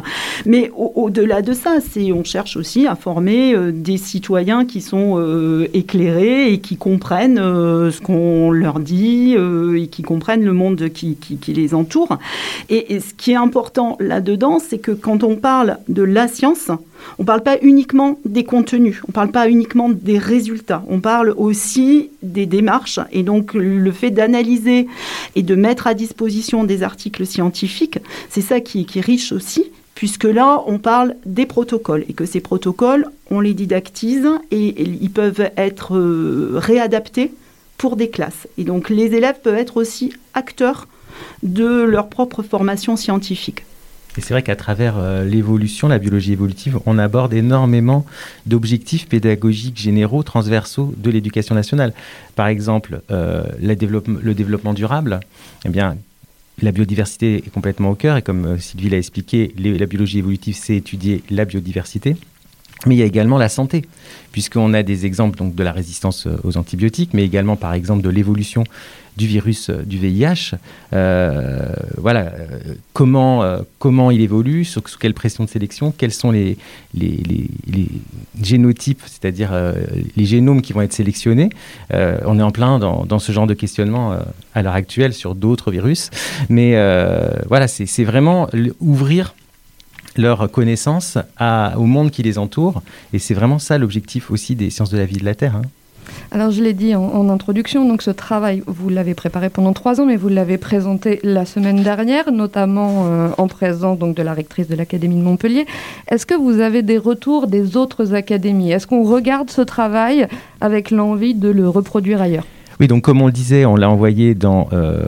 Mais 0.46 0.72
au- 0.78 0.94
au-delà 0.96 1.42
de 1.42 1.52
ça, 1.54 1.78
on 2.14 2.24
cherche 2.24 2.56
aussi 2.56 2.88
à 2.88 2.96
former 2.96 3.56
des 3.74 3.98
citoyens 3.98 4.66
qui 4.66 4.80
sont 4.82 5.20
éclairés 5.74 6.54
et 6.54 6.60
qui 6.60 6.78
comprennent 6.78 7.38
ce 7.38 8.00
qu'on 8.02 8.52
leur 8.52 8.80
dit 8.80 8.93
euh, 8.94 9.82
et 9.82 9.88
qui 9.88 10.02
comprennent 10.02 10.44
le 10.44 10.54
monde 10.54 10.90
qui, 10.90 11.18
les 11.48 11.74
entoure. 11.74 12.18
Et, 12.70 13.00
ce 13.00 13.14
qui 13.14 13.32
est 13.32 13.36
important 13.36 13.98
là-dedans, 14.00 14.60
c'est 14.60 14.78
que 14.78 14.92
quand 14.92 15.24
on 15.24 15.36
parle 15.36 15.78
de 15.88 16.04
la 16.04 16.28
science, 16.28 16.70
on 17.18 17.24
ne 17.24 17.28
parle 17.28 17.44
pas 17.44 17.58
uniquement 17.62 18.20
des 18.26 18.44
contenus, 18.44 19.02
on 19.04 19.10
ne 19.10 19.14
parle 19.14 19.32
pas 19.32 19.50
uniquement 19.50 19.90
des 19.90 20.18
résultats, 20.18 20.84
on 20.88 21.00
parle 21.00 21.34
aussi 21.38 22.10
des 22.22 22.46
démarches. 22.46 23.00
Et 23.12 23.24
donc 23.24 23.54
le 23.54 23.92
fait 23.92 24.12
d'analyser 24.12 24.88
et 25.36 25.44
de 25.44 25.56
mettre 25.56 25.88
à 25.88 25.94
disposition 25.94 26.64
des 26.64 26.84
articles 26.84 27.26
scientifiques, 27.26 28.00
c'est 28.30 28.42
ça 28.42 28.60
qui, 28.60 28.88
est 28.96 29.02
riche 29.02 29.32
aussi. 29.32 29.66
Puisque 29.96 30.24
là, 30.24 30.64
on 30.66 30.80
parle 30.80 31.16
des 31.26 31.46
protocoles 31.46 32.04
et 32.10 32.14
que 32.14 32.26
ces 32.26 32.42
protocoles, 32.42 33.06
on 33.30 33.40
les 33.40 33.54
didactise 33.54 34.28
et, 34.50 34.68
et 34.70 34.98
ils 35.02 35.12
peuvent 35.12 35.52
être 35.56 35.96
euh, 35.96 36.54
réadaptés 36.56 37.32
pour 37.84 37.98
des 37.98 38.10
classes. 38.10 38.48
Et 38.58 38.64
donc 38.64 38.90
les 38.90 39.14
élèves 39.14 39.42
peuvent 39.44 39.58
être 39.58 39.76
aussi 39.76 40.14
acteurs 40.34 40.88
de 41.44 41.84
leur 41.84 42.08
propre 42.08 42.42
formation 42.42 42.96
scientifique. 42.96 43.66
Et 44.18 44.22
c'est 44.22 44.34
vrai 44.34 44.42
qu'à 44.42 44.56
travers 44.56 44.96
euh, 44.98 45.26
l'évolution, 45.26 45.90
la 45.90 46.00
biologie 46.00 46.32
évolutive, 46.32 46.80
on 46.86 46.98
aborde 46.98 47.34
énormément 47.34 48.06
d'objectifs 48.46 49.10
pédagogiques 49.10 49.78
généraux, 49.78 50.24
transversaux 50.24 50.94
de 50.96 51.12
l'éducation 51.12 51.56
nationale. 51.56 51.92
Par 52.38 52.48
exemple, 52.48 53.02
euh, 53.12 53.44
le 53.60 54.34
développement 54.34 54.74
durable, 54.74 55.20
eh 55.66 55.70
bien, 55.70 55.98
la 56.62 56.72
biodiversité 56.72 57.44
est 57.46 57.50
complètement 57.50 57.90
au 57.90 57.96
cœur, 57.96 58.16
et 58.16 58.22
comme 58.22 58.46
euh, 58.46 58.58
Sylvie 58.60 58.92
l'a 58.92 58.98
expliqué, 58.98 59.54
la 59.58 59.88
biologie 59.88 60.20
évolutive, 60.20 60.56
c'est 60.56 60.78
étudier 60.78 61.22
la 61.30 61.44
biodiversité. 61.44 62.16
Mais 62.86 62.96
il 62.96 63.00
y 63.00 63.04
a 63.04 63.06
également 63.06 63.38
la 63.38 63.50
santé, 63.50 63.84
puisqu'on 64.32 64.74
a 64.74 64.84
des 64.84 65.06
exemples 65.06 65.38
donc, 65.38 65.56
de 65.56 65.64
la 65.64 65.72
résistance 65.72 66.28
euh, 66.28 66.36
aux 66.44 66.58
antibiotiques, 66.58 67.12
mais 67.14 67.24
également 67.24 67.56
par 67.56 67.74
exemple 67.74 68.02
de 68.02 68.10
l'évolution 68.10 68.64
du 69.16 69.28
virus 69.28 69.70
euh, 69.70 69.84
du 69.86 70.00
VIH. 70.00 70.56
Euh, 70.94 71.68
voilà, 71.98 72.32
comment, 72.94 73.44
comment 73.80 74.12
il 74.12 74.22
évolue, 74.22 74.66
sous, 74.66 74.82
quelle 75.00 75.14
pression 75.14 75.44
de 75.46 75.50
sélection, 75.50 75.94
quels 75.98 76.12
sont 76.12 76.32
les, 76.32 76.58
les, 76.94 77.10
les- 77.10 77.50
les 77.72 77.88
génotypes, 78.42 79.02
c'est-à-dire 79.06 79.52
les 80.18 80.26
génomes 80.26 80.62
qui 80.62 80.74
vont 80.74 80.82
être 80.82 80.94
sélectionnés. 80.94 81.50
On 81.92 82.40
est 82.40 82.44
en 82.44 82.52
plein 82.52 82.80
dans, 82.80 83.06
dans 83.06 83.20
ce 83.20 83.32
genre 83.32 83.48
de 83.48 83.54
questionnement 83.54 84.16
à 84.54 84.62
l'heure 84.62 84.74
actuelle 84.74 85.14
sur 85.14 85.36
d'autres 85.36 85.72
virus. 85.72 86.10
Mais 86.50 86.72
voilà, 87.48 87.68
c'est 87.68 88.04
vraiment 88.04 88.50
ouvrir 88.80 89.34
leur 90.18 90.50
connaissance 90.52 91.18
au 91.40 91.86
monde 91.86 92.12
qui 92.12 92.24
les 92.24 92.38
entoure. 92.38 92.82
Et 93.14 93.20
c'est 93.20 93.34
vraiment 93.34 93.60
ça 93.60 93.78
l'objectif 93.78 94.32
aussi 94.32 94.56
des 94.56 94.70
sciences 94.70 94.90
de 94.92 94.98
la 94.98 95.06
vie 95.06 95.18
de 95.18 95.26
la 95.26 95.36
Terre. 95.36 95.56
hein. 95.56 95.64
Alors 96.32 96.52
je 96.52 96.62
l'ai 96.62 96.74
dit 96.74 96.96
en, 96.96 97.04
en 97.04 97.30
introduction, 97.30 97.88
donc 97.88 98.02
ce 98.02 98.12
travail, 98.12 98.62
vous 98.68 98.90
l'avez 98.90 99.14
préparé 99.14 99.50
pendant 99.50 99.72
trois 99.72 100.02
ans, 100.02 100.06
mais 100.06 100.18
vous 100.18 100.28
l'avez 100.28 100.58
présenté 100.58 101.20
la 101.24 101.46
semaine 101.46 101.82
dernière, 101.82 102.32
notamment 102.32 103.06
euh, 103.06 103.30
en 103.38 103.48
présence 103.48 103.98
donc, 103.98 104.16
de 104.16 104.22
la 104.22 104.34
rectrice 104.34 104.68
de 104.68 104.76
l'Académie 104.76 105.16
de 105.16 105.22
Montpellier. 105.22 105.66
Est-ce 106.10 106.26
que 106.26 106.34
vous 106.34 106.60
avez 106.60 106.82
des 106.82 106.98
retours 106.98 107.48
des 107.48 107.78
autres 107.78 108.14
académies? 108.14 108.72
Est-ce 108.72 108.86
qu'on 108.86 109.04
regarde 109.04 109.50
ce 109.50 109.62
travail 109.62 110.28
avec 110.60 110.92
l'envie 110.92 111.36
de 111.36 111.50
le 111.50 111.70
reproduire 111.70 112.22
ailleurs? 112.22 112.46
Oui, 112.84 112.88
donc 112.88 113.04
comme 113.04 113.22
on 113.22 113.28
le 113.28 113.32
disait, 113.32 113.64
on 113.64 113.78
l'a 113.78 113.90
envoyé 113.90 114.36
dans 114.36 114.68
euh, 114.74 115.06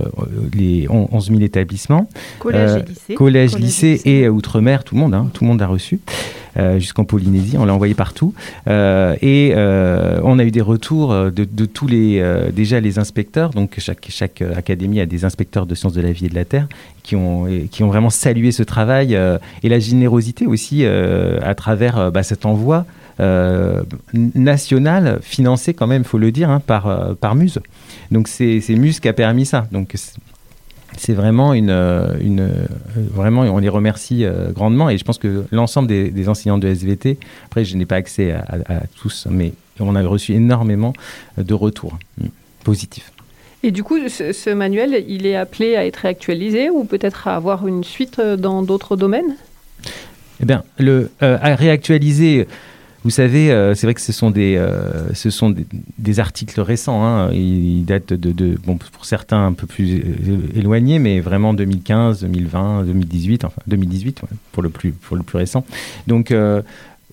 les 0.54 0.88
11 0.90 1.28
000 1.28 1.42
établissements. 1.42 2.08
Collège 2.40 2.70
et 2.70 2.88
lycée. 2.88 3.14
Collège, 3.16 3.18
Collège 3.18 3.58
lycée, 3.58 3.92
lycée, 3.96 4.10
et 4.10 4.30
Outre-mer, 4.30 4.86
tout 4.86 4.96
le 4.96 5.02
monde, 5.02 5.14
hein, 5.14 5.30
tout 5.34 5.44
le 5.44 5.50
monde 5.50 5.62
a 5.62 5.68
reçu. 5.68 6.00
Euh, 6.58 6.80
jusqu'en 6.80 7.04
Polynésie, 7.04 7.58
on 7.58 7.66
l'a 7.66 7.74
envoyé 7.74 7.94
partout. 7.94 8.34
Euh, 8.70 9.18
et 9.22 9.52
euh, 9.58 10.22
on 10.24 10.40
a 10.40 10.46
eu 10.46 10.52
des 10.52 10.62
retours 10.62 11.14
de, 11.14 11.44
de 11.44 11.66
tous 11.66 11.86
les, 11.86 12.24
déjà 12.54 12.80
les 12.80 12.98
inspecteurs, 12.98 13.50
donc 13.50 13.76
chaque, 13.80 14.06
chaque 14.08 14.42
académie 14.42 15.02
a 15.02 15.06
des 15.06 15.26
inspecteurs 15.26 15.66
de 15.66 15.76
sciences 15.76 15.92
de 15.92 16.02
la 16.02 16.14
vie 16.14 16.28
et 16.28 16.30
de 16.30 16.36
la 16.36 16.46
terre, 16.46 16.70
qui 17.04 17.18
ont, 17.18 17.46
qui 17.70 17.84
ont 17.84 17.90
vraiment 17.90 18.10
salué 18.10 18.54
ce 18.54 18.64
travail 18.64 19.20
et 19.64 19.68
la 19.68 19.80
générosité 19.80 20.46
aussi 20.46 20.86
à 20.86 21.56
travers 21.56 22.10
bah, 22.10 22.24
cet 22.24 22.46
envoi. 22.46 22.86
Euh, 23.20 23.84
national, 24.14 25.20
financé 25.22 25.74
quand 25.74 25.88
même, 25.88 26.02
il 26.02 26.08
faut 26.08 26.18
le 26.18 26.32
dire, 26.32 26.50
hein, 26.50 26.60
par, 26.60 27.16
par 27.16 27.36
Muse. 27.36 27.60
Donc 28.12 28.28
c'est 28.28 28.62
Muse 28.70 29.00
qui 29.00 29.08
a 29.08 29.14
permis 29.14 29.46
ça. 29.46 29.68
Donc 29.72 29.94
c'est 30.98 31.14
vraiment 31.14 31.54
une, 31.54 31.70
une, 32.22 32.50
vraiment 32.96 33.42
on 33.42 33.58
les 33.58 33.70
remercie 33.70 34.26
grandement 34.54 34.90
et 34.90 34.98
je 34.98 35.04
pense 35.04 35.18
que 35.18 35.46
l'ensemble 35.52 35.88
des, 35.88 36.10
des, 36.10 36.30
enseignants 36.30 36.58
de 36.58 36.70
SVT 36.70 37.18
après 37.48 37.66
je 37.66 37.76
n'ai 37.76 37.86
pas 37.86 37.98
accès 37.98 38.32
à, 38.32 38.46
à, 38.48 38.76
à, 38.76 38.80
tous 38.96 39.28
mais 39.30 39.52
on 39.82 39.94
a 39.94 40.02
reçu 40.04 40.34
énormément 40.34 40.94
de 41.38 41.54
retours 41.54 41.98
positifs 42.64 43.12
et 43.66 43.72
du 43.72 43.82
coup, 43.84 43.98
ce, 44.10 44.32
ce, 44.32 44.52
manuel, 44.52 45.04
il 45.08 45.26
est 45.26 45.36
appelé 45.36 45.76
à 45.76 45.88
être 45.88 45.96
réactualisé 45.96 46.70
ou 46.70 46.84
peut-être 46.84 47.28
à 47.28 47.36
avoir 47.36 47.66
une 47.66 47.84
suite 47.84 48.22
dans 48.22 48.62
d'autres 48.62 48.96
domaines? 48.96 49.38
Eh 50.40 50.46
bien, 50.46 50.64
le, 50.78 51.10
euh, 51.24 51.40
à 51.42 51.56
réactualiser, 51.56 52.48
vous 53.06 53.12
savez, 53.12 53.52
euh, 53.52 53.76
c'est 53.76 53.86
vrai 53.86 53.94
que 53.94 54.02
ce 54.02 54.12
sont 54.12 54.32
des, 54.32 54.56
euh, 54.56 55.14
ce 55.14 55.30
sont 55.30 55.54
des, 56.00 56.20
articles 56.20 56.60
récents. 56.60 57.06
Hein. 57.06 57.32
Ils, 57.34 57.86
datent 57.86 58.14
de, 58.14 58.58
bon, 58.66 58.78
pour 58.78 59.06
certains 59.06 59.46
un 59.46 59.54
peu 59.54 59.68
plus 59.68 60.02
éloignés, 60.56 60.98
mais 60.98 61.20
vraiment 61.20 61.54
2015, 61.54 62.22
2020, 62.22 62.86
2018, 62.86 63.46
enfin 63.46 63.62
2018 63.68 64.24
ouais, 64.24 64.30
pour 64.52 64.64
le 64.64 64.70
plus, 64.70 64.92
pour 64.92 65.16
le 65.16 65.22
plus 65.22 65.38
récent. 65.38 65.64
Donc, 66.08 66.32
euh, 66.32 66.64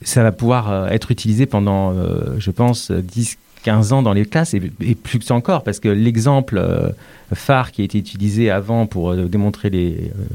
ça 0.00 0.22
va 0.22 0.32
pouvoir 0.32 0.90
être 0.90 1.10
utilisé 1.10 1.44
pendant, 1.44 1.94
je 2.38 2.50
pense, 2.50 2.90
10, 2.90 3.36
15 3.62 3.92
ans 3.92 4.02
dans 4.02 4.12
les 4.12 4.26
classes 4.26 4.54
et, 4.54 4.60
plus 4.94 5.30
encore 5.30 5.62
parce 5.62 5.80
que 5.80 5.88
l'exemple 5.88 6.58
euh, 6.58 6.90
phare 7.34 7.72
qui 7.72 7.82
a 7.82 7.84
été 7.84 7.98
utilisé 7.98 8.50
avant 8.50 8.86
pour 8.86 9.10
euh, 9.10 9.24
démontrer 9.24 9.70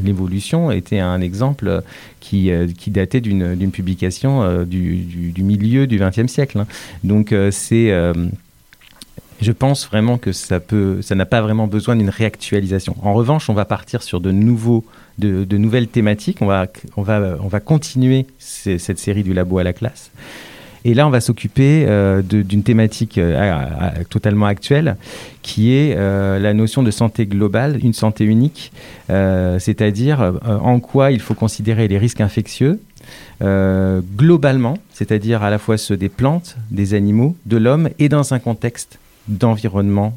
l'évolution 0.04 0.72
était 0.72 1.00
un 1.00 1.22
exemple 1.22 1.82
qui, 2.20 2.52
euh, 2.52 2.68
qui 2.68 2.92
datait 2.92 3.22
d'une 3.22 3.72
publication 3.72 4.44
euh, 4.44 4.66
du, 4.66 4.98
du, 4.98 5.32
du, 5.32 5.44
milieu 5.44 5.88
du 5.88 6.00
XXe 6.00 6.28
siècle. 6.28 6.60
Hein. 6.60 6.68
Donc 7.04 7.34
c'est 7.52 7.94
je 9.40 9.52
pense 9.52 9.88
vraiment 9.88 10.18
que 10.18 10.32
ça 10.32 10.60
peut, 10.60 11.04
ça 11.04 11.14
n'a 11.14 11.28
pas 11.28 11.42
vraiment 11.42 11.68
besoin 11.68 11.96
d'une 11.96 12.10
réactualisation. 12.10 12.96
En 13.04 13.14
revanche, 13.14 13.52
on 13.52 13.54
va 13.54 13.66
partir 13.66 14.02
sur 14.02 14.20
de 14.20 14.32
nouveaux, 14.32 14.84
de, 15.20 15.44
de 15.44 15.58
nouvelles 15.58 15.88
thématiques. 15.88 16.40
On 16.42 16.48
va, 16.48 16.66
on 16.96 17.04
va, 17.04 17.38
on 17.40 17.48
va 17.48 17.60
continuer 17.60 18.26
cette 18.40 18.98
série 18.98 19.22
du 19.22 19.34
labo 19.34 19.60
à 19.60 19.64
la 19.64 19.74
classe. 19.74 20.10
Et 20.88 20.94
là, 20.94 21.06
on 21.06 21.10
va 21.10 21.20
s'occuper 21.20 21.84
euh, 21.86 22.22
d'une 22.22 22.64
thématique 22.64 23.18
euh, 23.18 23.92
totalement 24.10 24.46
actuelle, 24.46 24.96
qui 25.42 25.74
est 25.74 25.94
euh, 25.98 26.40
la 26.40 26.54
notion 26.54 26.82
de 26.82 26.92
santé 26.92 27.26
globale, 27.26 27.84
une 27.84 27.92
santé 27.92 28.24
unique, 28.24 28.72
c'est-à-dire 29.10 30.34
en 30.46 30.80
quoi 30.80 31.12
il 31.12 31.20
faut 31.20 31.34
considérer 31.34 31.90
les 31.90 31.98
risques 31.98 32.22
infectieux 32.22 32.80
euh, 33.42 34.00
globalement, 34.16 34.78
c'est-à-dire 34.94 35.44
à 35.44 35.50
la 35.50 35.60
fois 35.60 35.78
ceux 35.78 35.98
des 35.98 36.08
plantes, 36.08 36.56
des 36.72 36.94
animaux, 36.94 37.36
de 37.46 37.58
l'homme, 37.58 37.90
et 38.00 38.08
dans 38.08 38.34
un 38.34 38.40
contexte 38.40 38.98
d'environnement 39.28 40.14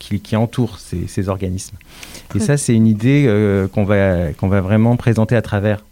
qui, 0.00 0.18
qui, 0.18 0.34
entoure 0.34 0.80
ces, 0.80 1.06
ces 1.06 1.28
organismes. 1.28 1.76
Très 2.28 2.40
et 2.40 2.42
ça, 2.42 2.56
c'est 2.56 2.74
une 2.74 2.88
idée 2.88 3.32
qu'on 3.72 3.84
va, 3.84 4.32
qu'on 4.32 4.48
va 4.48 4.60
vraiment 4.60 4.96
présenter 4.96 5.36
à 5.36 5.42
travers 5.42 5.84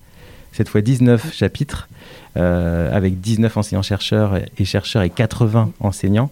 cette 0.53 0.69
fois 0.69 0.81
19 0.81 1.33
chapitres 1.33 1.89
avec 2.37 3.21
19 3.21 3.57
enseignants-chercheurs 3.57 4.39
et 4.59 4.65
chercheurs 4.65 5.03
et 5.03 5.11
80 5.11 5.73
enseignants. 5.81 6.31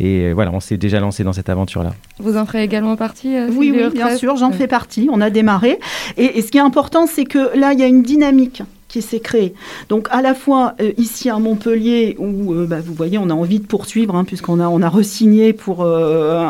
Et 0.00 0.32
voilà, 0.32 0.52
on 0.52 0.60
s'est 0.60 0.76
déjà 0.76 1.00
lancé 1.00 1.24
dans 1.24 1.32
cette 1.32 1.48
aventure-là. 1.48 1.92
Vous 2.18 2.36
en 2.36 2.46
ferez 2.46 2.62
également 2.62 2.96
partie 2.96 3.36
euh, 3.36 3.48
Oui, 3.52 3.72
oui 3.74 3.90
bien 3.92 4.16
sûr, 4.16 4.36
j'en 4.36 4.52
fais 4.52 4.68
partie. 4.68 5.08
On 5.10 5.20
a 5.20 5.30
démarré. 5.30 5.80
Et, 6.16 6.38
et 6.38 6.42
ce 6.42 6.50
qui 6.50 6.58
est 6.58 6.62
important, 6.62 7.06
c'est 7.06 7.24
que 7.24 7.56
là, 7.58 7.72
il 7.72 7.80
y 7.80 7.82
a 7.82 7.86
une 7.86 8.02
dynamique 8.02 8.62
qui 8.88 9.02
s'est 9.02 9.20
créé. 9.20 9.54
Donc 9.90 10.08
à 10.10 10.22
la 10.22 10.34
fois 10.34 10.74
euh, 10.80 10.92
ici 10.96 11.28
à 11.28 11.38
Montpellier 11.38 12.16
où 12.18 12.54
euh, 12.54 12.66
bah, 12.66 12.78
vous 12.84 12.94
voyez 12.94 13.18
on 13.18 13.28
a 13.28 13.34
envie 13.34 13.60
de 13.60 13.66
poursuivre 13.66 14.16
hein, 14.16 14.24
puisqu'on 14.24 14.60
a 14.60 14.68
on 14.68 14.80
a 14.80 14.88
resigné 14.88 15.52
pour 15.52 15.82
euh, 15.82 16.42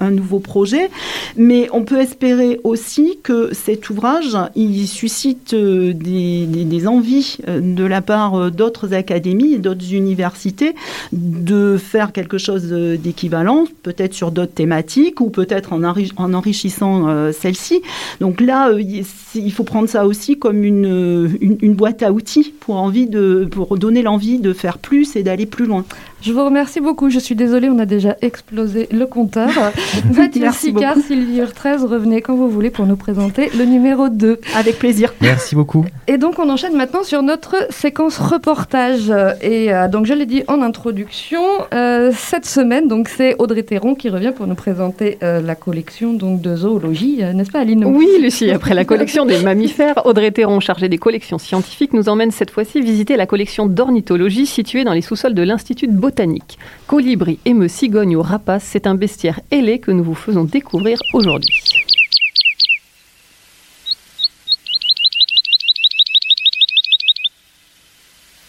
un, 0.00 0.10
nouveau 0.10 0.40
projet, 0.40 0.90
mais 1.36 1.68
on 1.72 1.84
peut 1.84 2.00
espérer 2.00 2.60
aussi 2.64 3.18
que 3.22 3.52
cet 3.52 3.90
ouvrage 3.90 4.36
il 4.56 4.86
suscite 4.86 5.54
des, 5.54 6.86
envies 6.86 7.38
de 7.46 7.84
la 7.84 8.00
part 8.00 8.50
d'autres 8.50 8.94
académies 8.94 9.58
d'autres 9.58 9.92
universités 9.92 10.74
de 11.12 11.76
faire 11.76 12.12
quelque 12.12 12.38
chose 12.38 12.64
d'équivalent, 12.64 13.64
peut-être 13.82 14.14
sur 14.14 14.32
d'autres 14.32 14.54
thématiques 14.54 15.20
ou 15.20 15.30
peut-être 15.30 15.72
en, 15.72 15.84
enri 15.84 16.10
en 16.16 16.34
enrichissant 16.34 17.32
celle-ci. 17.32 17.82
Donc 18.20 18.40
là 18.40 18.70
il 18.78 19.52
faut 19.52 19.64
prendre 19.64 19.88
ça 19.88 20.06
aussi 20.06 20.38
comme 20.38 20.64
une, 20.64 21.36
une, 21.40 21.58
une 21.60 21.74
boîte 21.82 22.04
à 22.04 22.12
outils 22.12 22.54
pour, 22.60 22.76
envie 22.76 23.08
de, 23.08 23.48
pour 23.50 23.76
donner 23.76 24.02
l'envie 24.02 24.38
de 24.38 24.52
faire 24.52 24.78
plus 24.78 25.16
et 25.16 25.24
d'aller 25.24 25.46
plus 25.46 25.66
loin. 25.66 25.84
Je 26.22 26.32
vous 26.32 26.44
remercie 26.44 26.80
beaucoup. 26.80 27.10
Je 27.10 27.18
suis 27.18 27.34
désolée, 27.34 27.68
on 27.68 27.80
a 27.80 27.84
déjà 27.84 28.16
explosé 28.22 28.88
le 28.92 29.06
compteur. 29.06 29.48
Mathieu 30.14 30.52
Sicard, 30.52 30.96
Sylvie 31.04 31.40
13, 31.52 31.84
revenez 31.84 32.22
quand 32.22 32.36
vous 32.36 32.48
voulez 32.48 32.70
pour 32.70 32.86
nous 32.86 32.94
présenter 32.94 33.50
le 33.58 33.64
numéro 33.64 34.08
2. 34.08 34.38
Avec 34.54 34.78
plaisir. 34.78 35.12
Merci 35.20 35.56
beaucoup. 35.56 35.84
Et 36.06 36.18
donc, 36.18 36.38
on 36.38 36.48
enchaîne 36.48 36.76
maintenant 36.76 37.02
sur 37.02 37.24
notre 37.24 37.56
séquence 37.70 38.18
reportage. 38.18 39.12
Et 39.42 39.74
euh, 39.74 39.88
donc, 39.88 40.06
je 40.06 40.14
l'ai 40.14 40.26
dit 40.26 40.44
en 40.46 40.62
introduction, 40.62 41.42
euh, 41.74 42.12
cette 42.16 42.46
semaine, 42.46 42.86
donc 42.86 43.08
c'est 43.08 43.34
Audrey 43.40 43.64
Théron 43.64 43.96
qui 43.96 44.08
revient 44.08 44.32
pour 44.34 44.46
nous 44.46 44.54
présenter 44.54 45.18
euh, 45.24 45.42
la 45.42 45.56
collection 45.56 46.12
donc, 46.12 46.40
de 46.40 46.54
zoologie, 46.54 47.18
euh, 47.22 47.32
n'est-ce 47.32 47.50
pas, 47.50 47.58
Aline? 47.58 47.84
Oui, 47.84 48.06
Lucie. 48.20 48.52
Après 48.52 48.74
la 48.74 48.84
collection 48.84 49.26
des 49.26 49.42
mammifères, 49.42 50.06
Audrey 50.06 50.30
Théron, 50.30 50.60
chargée 50.60 50.88
des 50.88 50.98
collections 50.98 51.38
scientifiques, 51.38 51.92
nous 51.92 52.08
emmène 52.08 52.30
cette 52.30 52.52
fois-ci 52.52 52.80
visiter 52.80 53.16
la 53.16 53.26
collection 53.26 53.66
d'ornithologie 53.66 54.46
située 54.46 54.84
dans 54.84 54.92
les 54.92 55.02
sous-sols 55.02 55.34
de 55.34 55.42
l'Institut 55.42 55.88
de 55.88 55.92
botanique 55.92 56.11
botanique. 56.12 56.58
Colibri, 56.86 57.38
émeu, 57.46 57.68
cigogne 57.68 58.16
ou 58.16 58.22
rapace, 58.22 58.64
c'est 58.64 58.86
un 58.86 58.94
bestiaire 58.94 59.40
ailé 59.50 59.78
que 59.78 59.90
nous 59.90 60.04
vous 60.04 60.14
faisons 60.14 60.44
découvrir 60.44 60.98
aujourd'hui. 61.14 61.58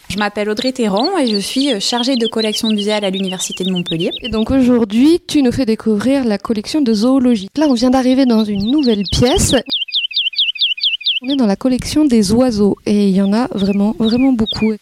Je 0.10 0.18
m'appelle 0.20 0.50
Audrey 0.50 0.74
Théron 0.74 1.18
et 1.18 1.28
je 1.28 1.38
suis 1.38 1.80
chargée 1.80 2.18
de 2.18 2.28
collection 2.28 2.70
muséale 2.70 3.06
à 3.06 3.10
l'Université 3.10 3.64
de 3.64 3.72
Montpellier. 3.72 4.12
Et 4.22 4.30
donc 4.30 4.52
aujourd'hui, 4.52 5.22
tu 5.26 5.42
nous 5.42 5.54
fais 5.54 5.66
découvrir 5.66 6.26
la 6.26 6.38
collection 6.38 6.82
de 6.82 6.94
zoologie. 6.94 7.48
Là, 7.56 7.68
on 7.70 7.74
vient 7.74 7.90
d'arriver 7.90 8.26
dans 8.26 8.44
une 8.44 8.70
nouvelle 8.70 9.04
pièce. 9.12 9.56
On 11.22 11.30
est 11.30 11.38
dans 11.38 11.48
la 11.48 11.56
collection 11.56 12.04
des 12.04 12.34
oiseaux 12.34 12.78
et 12.86 13.08
il 13.08 13.16
y 13.16 13.22
en 13.22 13.32
a 13.32 13.48
vraiment, 13.56 13.96
vraiment 13.98 14.34
beaucoup. 14.34 14.74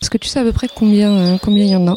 Est-ce 0.00 0.10
que 0.10 0.18
tu 0.18 0.28
sais 0.28 0.38
à 0.38 0.44
peu 0.44 0.52
près 0.52 0.68
combien 0.72 1.12
euh, 1.12 1.38
combien 1.42 1.64
il 1.64 1.70
y 1.70 1.76
en 1.76 1.88
a? 1.88 1.96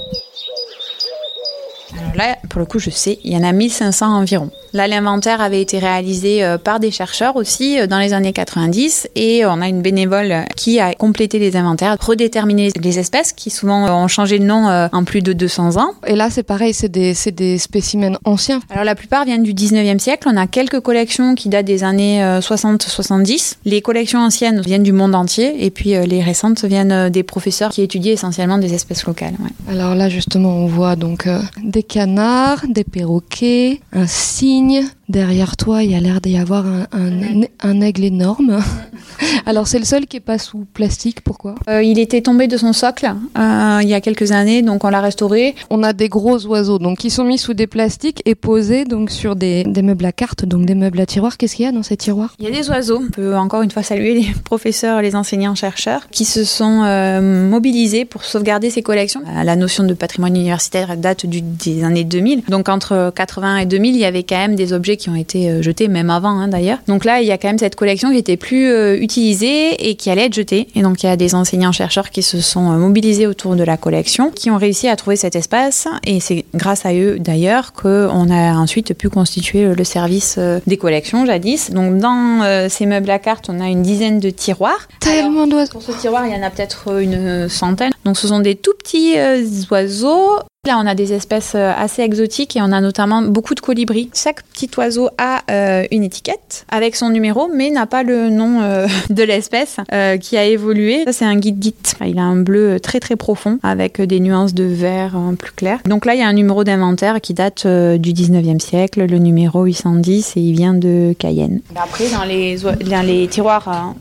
Alors 1.98 2.16
là, 2.16 2.38
pour 2.50 2.60
le 2.60 2.66
coup, 2.66 2.80
je 2.80 2.90
sais, 2.90 3.20
il 3.24 3.32
y 3.32 3.38
en 3.38 3.44
a 3.44 3.52
1500 3.52 4.08
environ. 4.08 4.50
Là, 4.74 4.88
l'inventaire 4.88 5.42
avait 5.42 5.62
été 5.62 5.80
réalisé 5.80 6.44
euh, 6.44 6.58
par 6.58 6.80
des 6.80 6.92
chercheurs 6.92 7.36
aussi 7.36 7.80
euh, 7.80 7.88
dans 7.88 8.00
les 8.00 8.14
années 8.14 8.34
90 8.34 9.10
et 9.16 9.46
on 9.46 9.62
a 9.62 9.68
une 9.68 9.82
bénévole 9.82 10.46
qui 10.56 10.80
a 10.80 10.94
complété 10.94 11.40
les 11.40 11.56
inventaires, 11.56 11.98
redéterminé 12.00 12.72
les 12.82 13.00
espèces 13.00 13.34
qui 13.34 13.50
souvent 13.50 14.04
ont 14.04 14.08
changé 14.08 14.40
de 14.40 14.44
nom 14.44 14.68
en 14.92 15.04
plus 15.04 15.22
de 15.22 15.34
200 15.34 15.78
ans. 15.78 15.94
Et 16.08 16.16
là, 16.16 16.30
c'est 16.30 16.44
pareil, 16.44 16.74
c'est 16.74 16.90
des, 16.90 17.14
des 17.32 17.58
spécimens 17.58 18.18
anciens. 18.26 18.60
Alors 18.70 18.84
la 18.84 18.96
plupart 18.96 19.26
viennent 19.26 19.44
du 19.44 19.54
19e 19.54 20.00
siècle. 20.00 20.28
On 20.32 20.38
a 20.38 20.48
quelques 20.48 20.80
collections 20.80 21.36
qui 21.36 21.50
datent 21.50 21.66
des 21.66 21.84
années 21.84 22.22
60-70. 22.40 23.56
Les 23.66 23.82
collections 23.82 24.20
anciennes 24.20 24.62
viennent 24.62 24.84
du 24.84 24.94
monde 24.94 25.16
entier 25.16 25.66
et 25.66 25.72
puis 25.72 25.90
les 26.06 26.22
récentes 26.22 26.64
viennent 26.64 27.10
des 27.10 27.24
professeurs 27.24 27.72
qui 27.72 27.82
étudient 27.82 28.14
essentiellement 28.14 28.58
des 28.58 28.74
espèces 28.74 29.06
locales. 29.06 29.34
Ouais. 29.40 29.76
Alors 29.76 29.96
là, 29.96 30.10
justement, 30.10 30.50
on 30.50 30.68
voit 30.68 30.96
donc 30.96 31.28
euh, 31.28 31.40
des 31.64 31.84
canards, 31.84 32.64
des 32.68 32.84
perroquets, 32.84 33.82
un 33.94 34.08
cygne. 34.08 34.61
Нине 34.62 34.92
Derrière 35.12 35.58
toi, 35.58 35.84
il 35.84 35.92
y 35.92 35.96
a 35.96 36.00
l'air 36.00 36.22
d'y 36.22 36.38
avoir 36.38 36.66
un, 36.66 36.88
un, 36.94 37.42
un, 37.60 37.82
aigle 37.82 38.06
énorme. 38.06 38.60
Alors 39.46 39.68
c'est 39.68 39.78
le 39.78 39.84
seul 39.84 40.06
qui 40.06 40.16
est 40.16 40.22
pas 40.22 40.38
sous 40.38 40.66
plastique, 40.74 41.20
pourquoi? 41.20 41.56
Euh, 41.68 41.84
il 41.84 42.00
était 42.00 42.22
tombé 42.22 42.48
de 42.48 42.56
son 42.56 42.72
socle 42.72 43.14
euh, 43.38 43.80
il 43.82 43.90
y 43.90 43.94
a 43.94 44.00
quelques 44.00 44.32
années, 44.32 44.62
donc 44.62 44.86
on 44.86 44.90
l'a 44.90 45.02
restauré. 45.02 45.54
On 45.70 45.84
a 45.84 45.92
des 45.92 46.08
gros 46.08 46.46
oiseaux, 46.46 46.80
donc 46.80 47.00
qui 47.00 47.10
sont 47.10 47.26
mis 47.26 47.38
sous 47.38 47.54
des 47.54 47.68
plastiques 47.68 48.22
et 48.24 48.36
posés 48.36 48.86
donc 48.86 49.12
sur 49.12 49.36
des, 49.36 49.66
des 49.66 49.82
meubles 49.82 50.06
à 50.06 50.14
cartes, 50.14 50.46
donc 50.46 50.66
des 50.66 50.76
meubles 50.76 51.02
à 51.02 51.06
tiroirs. 51.06 51.36
Qu'est-ce 51.36 51.58
qu'il 51.58 51.66
y 51.66 51.68
a 51.68 51.74
dans 51.74 51.84
ces 51.84 51.98
tiroirs? 51.98 52.34
Il 52.40 52.46
y 52.46 52.48
a 52.48 52.52
des 52.52 52.70
oiseaux. 52.70 53.02
On 53.06 53.12
peut 53.12 53.36
encore 53.36 53.64
une 53.64 53.72
fois 53.72 53.84
saluer 53.84 54.14
les 54.14 54.32
professeurs, 54.46 55.02
les 55.02 55.18
enseignants, 55.18 55.56
chercheurs 55.56 56.08
qui 56.10 56.24
se 56.24 56.46
sont 56.46 56.84
euh, 56.86 57.50
mobilisés 57.50 58.06
pour 58.06 58.24
sauvegarder 58.24 58.70
ces 58.70 58.82
collections. 58.82 59.24
La 59.44 59.58
notion 59.58 59.84
de 59.84 59.94
patrimoine 59.94 60.38
universitaire 60.38 60.96
date 60.96 61.26
du, 61.26 61.42
des 61.42 61.84
années 61.84 62.06
2000. 62.06 62.44
Donc 62.48 62.70
entre 62.70 63.12
80 63.14 63.58
et 63.58 63.66
2000, 63.66 63.96
il 63.96 64.00
y 64.00 64.06
avait 64.06 64.24
quand 64.24 64.38
même 64.38 64.56
des 64.56 64.72
objets 64.72 64.96
qui 65.02 65.10
ont 65.10 65.16
été 65.16 65.50
euh, 65.50 65.62
jetés, 65.62 65.88
même 65.88 66.10
avant 66.10 66.40
hein, 66.40 66.48
d'ailleurs. 66.48 66.78
Donc 66.88 67.06
là, 67.06 67.22
il 67.22 67.28
y 67.28 67.32
a 67.32 67.38
quand 67.38 67.50
même 67.50 67.60
cette 67.60 67.76
collection 67.76 68.12
qui 68.12 68.18
était 68.18 68.38
plus 68.38 68.70
euh, 68.70 68.96
utilisée 68.96 69.90
et 69.90 69.96
qui 69.96 70.10
allait 70.10 70.28
être 70.28 70.34
jetée. 70.34 70.68
Et 70.76 70.82
donc 70.82 71.04
il 71.04 71.08
y 71.08 71.10
a 71.10 71.18
des 71.18 71.36
enseignants-chercheurs 71.36 72.10
qui 72.10 72.24
se 72.24 72.40
sont 72.40 72.72
euh, 72.72 72.78
mobilisés 72.78 73.28
autour 73.28 73.56
de 73.56 73.64
la 73.64 73.78
collection, 73.78 74.32
qui 74.32 74.50
ont 74.50 74.58
réussi 74.58 74.88
à 74.88 74.96
trouver 74.96 75.16
cet 75.16 75.36
espace. 75.36 75.88
Et 76.06 76.20
c'est 76.20 76.46
grâce 76.54 76.86
à 76.86 76.94
eux 76.94 77.18
d'ailleurs 77.20 77.74
qu'on 77.74 78.30
a 78.30 78.54
ensuite 78.54 78.94
pu 78.94 79.10
constituer 79.10 79.74
le 79.74 79.84
service 79.84 80.40
des 80.68 80.78
collections 80.78 81.26
jadis. 81.26 81.72
Donc 81.72 81.98
dans 81.98 82.42
euh, 82.44 82.68
ces 82.70 82.86
meubles 82.86 83.10
à 83.10 83.20
cartes, 83.20 83.50
on 83.50 83.60
a 83.60 83.68
une 83.68 83.82
dizaine 83.82 84.20
de 84.20 84.30
tiroirs. 84.30 84.88
Tellement 85.00 85.48
d'oiseaux. 85.48 85.72
Pour 85.72 85.82
ce 85.82 85.92
tiroir, 85.92 86.26
il 86.26 86.34
y 86.34 86.36
en 86.36 86.44
a 86.44 86.50
peut-être 86.50 87.00
une 87.02 87.50
centaine. 87.50 87.92
Donc 88.06 88.18
ce 88.18 88.28
sont 88.28 88.40
des 88.40 88.56
tout 88.56 88.74
petits 88.78 89.18
euh, 89.18 89.46
oiseaux. 89.72 90.40
Là, 90.68 90.78
on 90.78 90.86
a 90.86 90.94
des 90.94 91.12
espèces 91.12 91.54
euh, 91.56 91.74
assez 91.76 92.04
exotiques 92.04 92.56
et 92.56 92.62
on 92.62 92.72
a 92.72 92.82
notamment 92.82 93.24
beaucoup 93.24 93.56
de 93.56 93.60
colibris. 93.60 94.12
Chaque 94.14 94.44
petit 94.44 94.70
oiseau 94.78 95.10
a 95.18 95.42
euh, 95.50 95.88
une 95.90 96.04
étiquette 96.04 96.68
avec 96.70 96.96
son 96.96 97.10
numéro, 97.10 97.50
mais 97.52 97.72
n'a 97.72 97.88
pas 97.88 98.04
le 98.04 98.30
nom 98.30 98.62
euh, 98.62 98.86
de 99.10 99.24
l'espèce 99.24 99.78
qui 100.22 100.38
a 100.38 100.46
évolué. 100.46 101.04
Ça, 101.06 101.14
c'est 101.14 101.26
un 101.26 101.36
guide 101.36 101.58
guide. 101.58 101.74
Il 102.06 102.20
a 102.20 102.22
un 102.22 102.36
bleu 102.36 102.80
très 102.80 103.00
très 103.00 103.16
profond 103.16 103.58
avec 103.64 104.00
des 104.00 104.20
nuances 104.20 104.54
de 104.54 104.66
vert 104.66 105.16
euh, 105.16 105.34
plus 105.34 105.52
clair. 105.52 105.80
Donc 105.86 106.06
là, 106.06 106.14
il 106.14 106.20
y 106.20 106.24
a 106.24 106.28
un 106.28 106.34
numéro 106.34 106.64
d'inventaire 106.64 107.22
qui 107.22 107.34
date 107.34 107.66
du 107.66 108.14
19e 108.14 108.60
siècle, 108.60 109.08
le 109.08 109.18
numéro 109.18 109.64
810, 109.64 110.38
et 110.38 110.42
il 110.42 110.54
vient 110.54 110.76
de 110.76 111.16
Cayenne. 111.18 111.62
Après, 111.76 112.08
dans 112.12 112.24
les, 112.24 113.28
tiroirs 113.28 113.96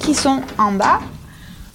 qui 0.00 0.12
sont 0.12 0.40
en 0.58 0.72
bas, 0.72 0.98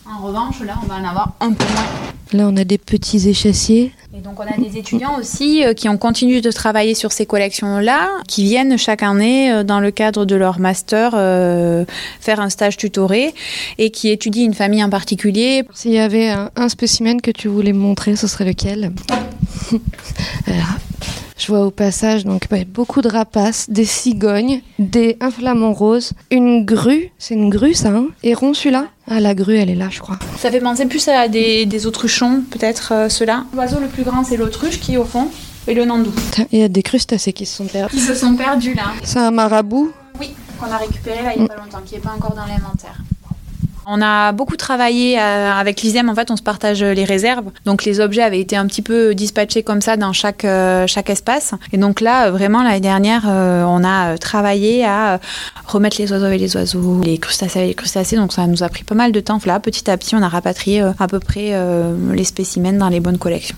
en 0.06 0.28
revanche, 0.28 0.60
là, 0.60 0.74
on 0.84 0.88
va 0.88 0.96
en 0.96 1.10
avoir 1.10 1.36
un 1.40 1.54
peu 1.54 1.64
moins. 1.74 2.11
Là, 2.34 2.48
on 2.48 2.56
a 2.56 2.64
des 2.64 2.78
petits 2.78 3.28
échassiers. 3.28 3.92
Et 4.14 4.20
donc 4.22 4.40
on 4.40 4.44
a 4.44 4.58
des 4.58 4.78
étudiants 4.78 5.18
aussi 5.18 5.66
euh, 5.66 5.74
qui 5.74 5.88
ont 5.90 5.98
continué 5.98 6.42
de 6.42 6.52
travailler 6.52 6.96
sur 6.96 7.12
ces 7.12 7.26
collections-là, 7.26 8.10
qui 8.28 8.44
viennent 8.44 8.78
chaque 8.78 9.04
année 9.04 9.52
euh, 9.52 9.64
dans 9.64 9.80
le 9.80 9.92
cadre 9.92 10.26
de 10.26 10.36
leur 10.36 10.60
master 10.60 11.12
euh, 11.14 11.86
faire 12.20 12.40
un 12.40 12.50
stage 12.50 12.78
tutoré 12.78 13.34
et 13.78 13.90
qui 13.90 14.10
étudient 14.10 14.46
une 14.46 14.54
famille 14.54 14.84
en 14.84 14.90
particulier. 14.90 15.64
S'il 15.74 15.92
y 15.92 16.00
avait 16.00 16.30
un, 16.30 16.52
un 16.56 16.70
spécimen 16.70 17.22
que 17.22 17.32
tu 17.32 17.48
voulais 17.48 17.74
me 17.74 17.80
montrer, 17.80 18.16
ce 18.16 18.28
serait 18.28 18.46
lequel? 18.46 18.92
Alors, 20.46 20.78
Je 21.42 21.48
vois 21.48 21.66
au 21.66 21.72
passage 21.72 22.24
donc 22.24 22.48
beaucoup 22.68 23.02
de 23.02 23.10
rapaces, 23.10 23.68
des 23.68 23.84
cigognes, 23.84 24.62
des 24.78 25.18
un 25.22 25.32
flamant 25.32 25.74
rose, 25.74 26.12
une 26.30 26.64
grue, 26.66 27.10
c'est 27.18 27.34
une 27.34 27.50
grue 27.50 27.74
ça, 27.74 27.90
hein 27.90 28.10
et 28.22 28.36
rond 28.36 28.54
celui-là 28.54 28.86
Ah 29.10 29.20
la 29.20 29.34
grue 29.34 29.56
elle 29.56 29.72
est 29.72 29.76
là 29.76 29.88
je 29.90 30.02
crois. 30.02 30.20
Ça 30.38 30.52
fait 30.52 30.60
penser 30.60 30.86
plus 30.86 31.08
à 31.08 31.28
des, 31.28 31.66
des 31.66 31.88
autruchons, 31.88 32.44
peut-être 32.52 32.94
euh, 32.94 33.10
ceux-là. 33.10 33.46
L'oiseau 33.56 33.80
le 33.80 33.88
plus 33.88 34.04
grand 34.04 34.24
c'est 34.24 34.38
l'autruche 34.38 34.80
qui 34.80 34.94
est 34.94 34.98
au 34.98 35.04
fond 35.04 35.30
et 35.68 35.74
le 35.74 35.84
nandou. 35.84 36.14
Il 36.52 36.60
y 36.60 36.64
a 36.64 36.68
des 36.68 36.84
crustacés 36.84 37.34
qui 37.34 37.48
se 37.48 37.56
sont 37.58 37.66
perdus. 37.66 37.96
Qui 37.96 38.02
se 38.04 38.14
sont 38.14 38.36
perdus 38.36 38.76
là. 38.76 38.92
C'est 39.04 39.18
un 39.18 39.32
marabout 39.32 39.92
Oui, 40.20 40.36
qu'on 40.60 40.72
a 40.72 40.78
récupéré 40.78 41.24
là 41.24 41.32
il 41.36 41.40
n'y 41.42 41.46
a 41.46 41.48
pas 41.48 41.60
longtemps, 41.60 41.82
qui 41.84 41.96
n'est 41.96 42.02
pas 42.02 42.14
encore 42.16 42.36
dans 42.36 42.46
l'inventaire. 42.46 43.00
On 43.88 44.02
a 44.02 44.32
beaucoup 44.32 44.58
travaillé 44.58 45.20
euh, 45.20 45.52
avec 45.52 45.82
l'ISEM, 45.82 46.10
en 46.10 46.16
fait 46.16 46.30
on 46.30 46.38
se 46.38 46.44
partage 46.44 46.84
les 46.84 47.04
réserves. 47.04 47.46
Donc 47.66 47.84
les 47.84 48.00
objets 48.00 48.22
avaient 48.22 48.40
été 48.40 48.56
un 48.56 48.68
petit 48.68 48.82
peu 48.82 49.16
dispatchés 49.16 49.64
comme 49.64 49.82
ça 49.82 49.98
dans 49.98 50.14
chaque, 50.14 50.46
euh, 50.46 50.86
chaque 50.88 51.10
espace. 51.10 51.54
Et 51.74 51.78
donc 51.78 52.02
là, 52.02 52.28
euh, 52.28 52.32
vraiment 52.32 52.64
l'année 52.64 52.80
dernière, 52.80 53.24
on 53.26 53.84
a 53.84 54.18
travaillé 54.18 54.86
à 54.86 55.20
remettre 55.66 55.98
les 56.00 56.12
oiseaux 56.12 56.26
avec 56.26 56.40
les 56.40 56.56
oiseaux, 56.56 57.02
les 57.04 57.18
crustacés 57.18 57.60
avec 57.60 57.70
les 57.70 57.76
crustacés. 57.76 58.16
Donc 58.16 58.34
ça 58.34 58.46
nous 58.48 58.64
a 58.64 58.70
pris 58.70 58.84
pas 58.84 58.96
mal 58.96 59.12
de 59.12 59.20
temps. 59.20 59.40
Là, 59.46 59.60
petit 59.60 59.90
à 59.90 59.98
petit, 59.98 60.16
on 60.16 60.22
a 60.22 60.30
rapatrié 60.30 60.82
à 60.82 61.08
peu 61.08 61.20
près 61.20 61.54
les 62.14 62.24
spécimens 62.24 62.74
dans 62.74 62.90
les 62.90 63.00
bonnes 63.00 63.18
collections. 63.18 63.56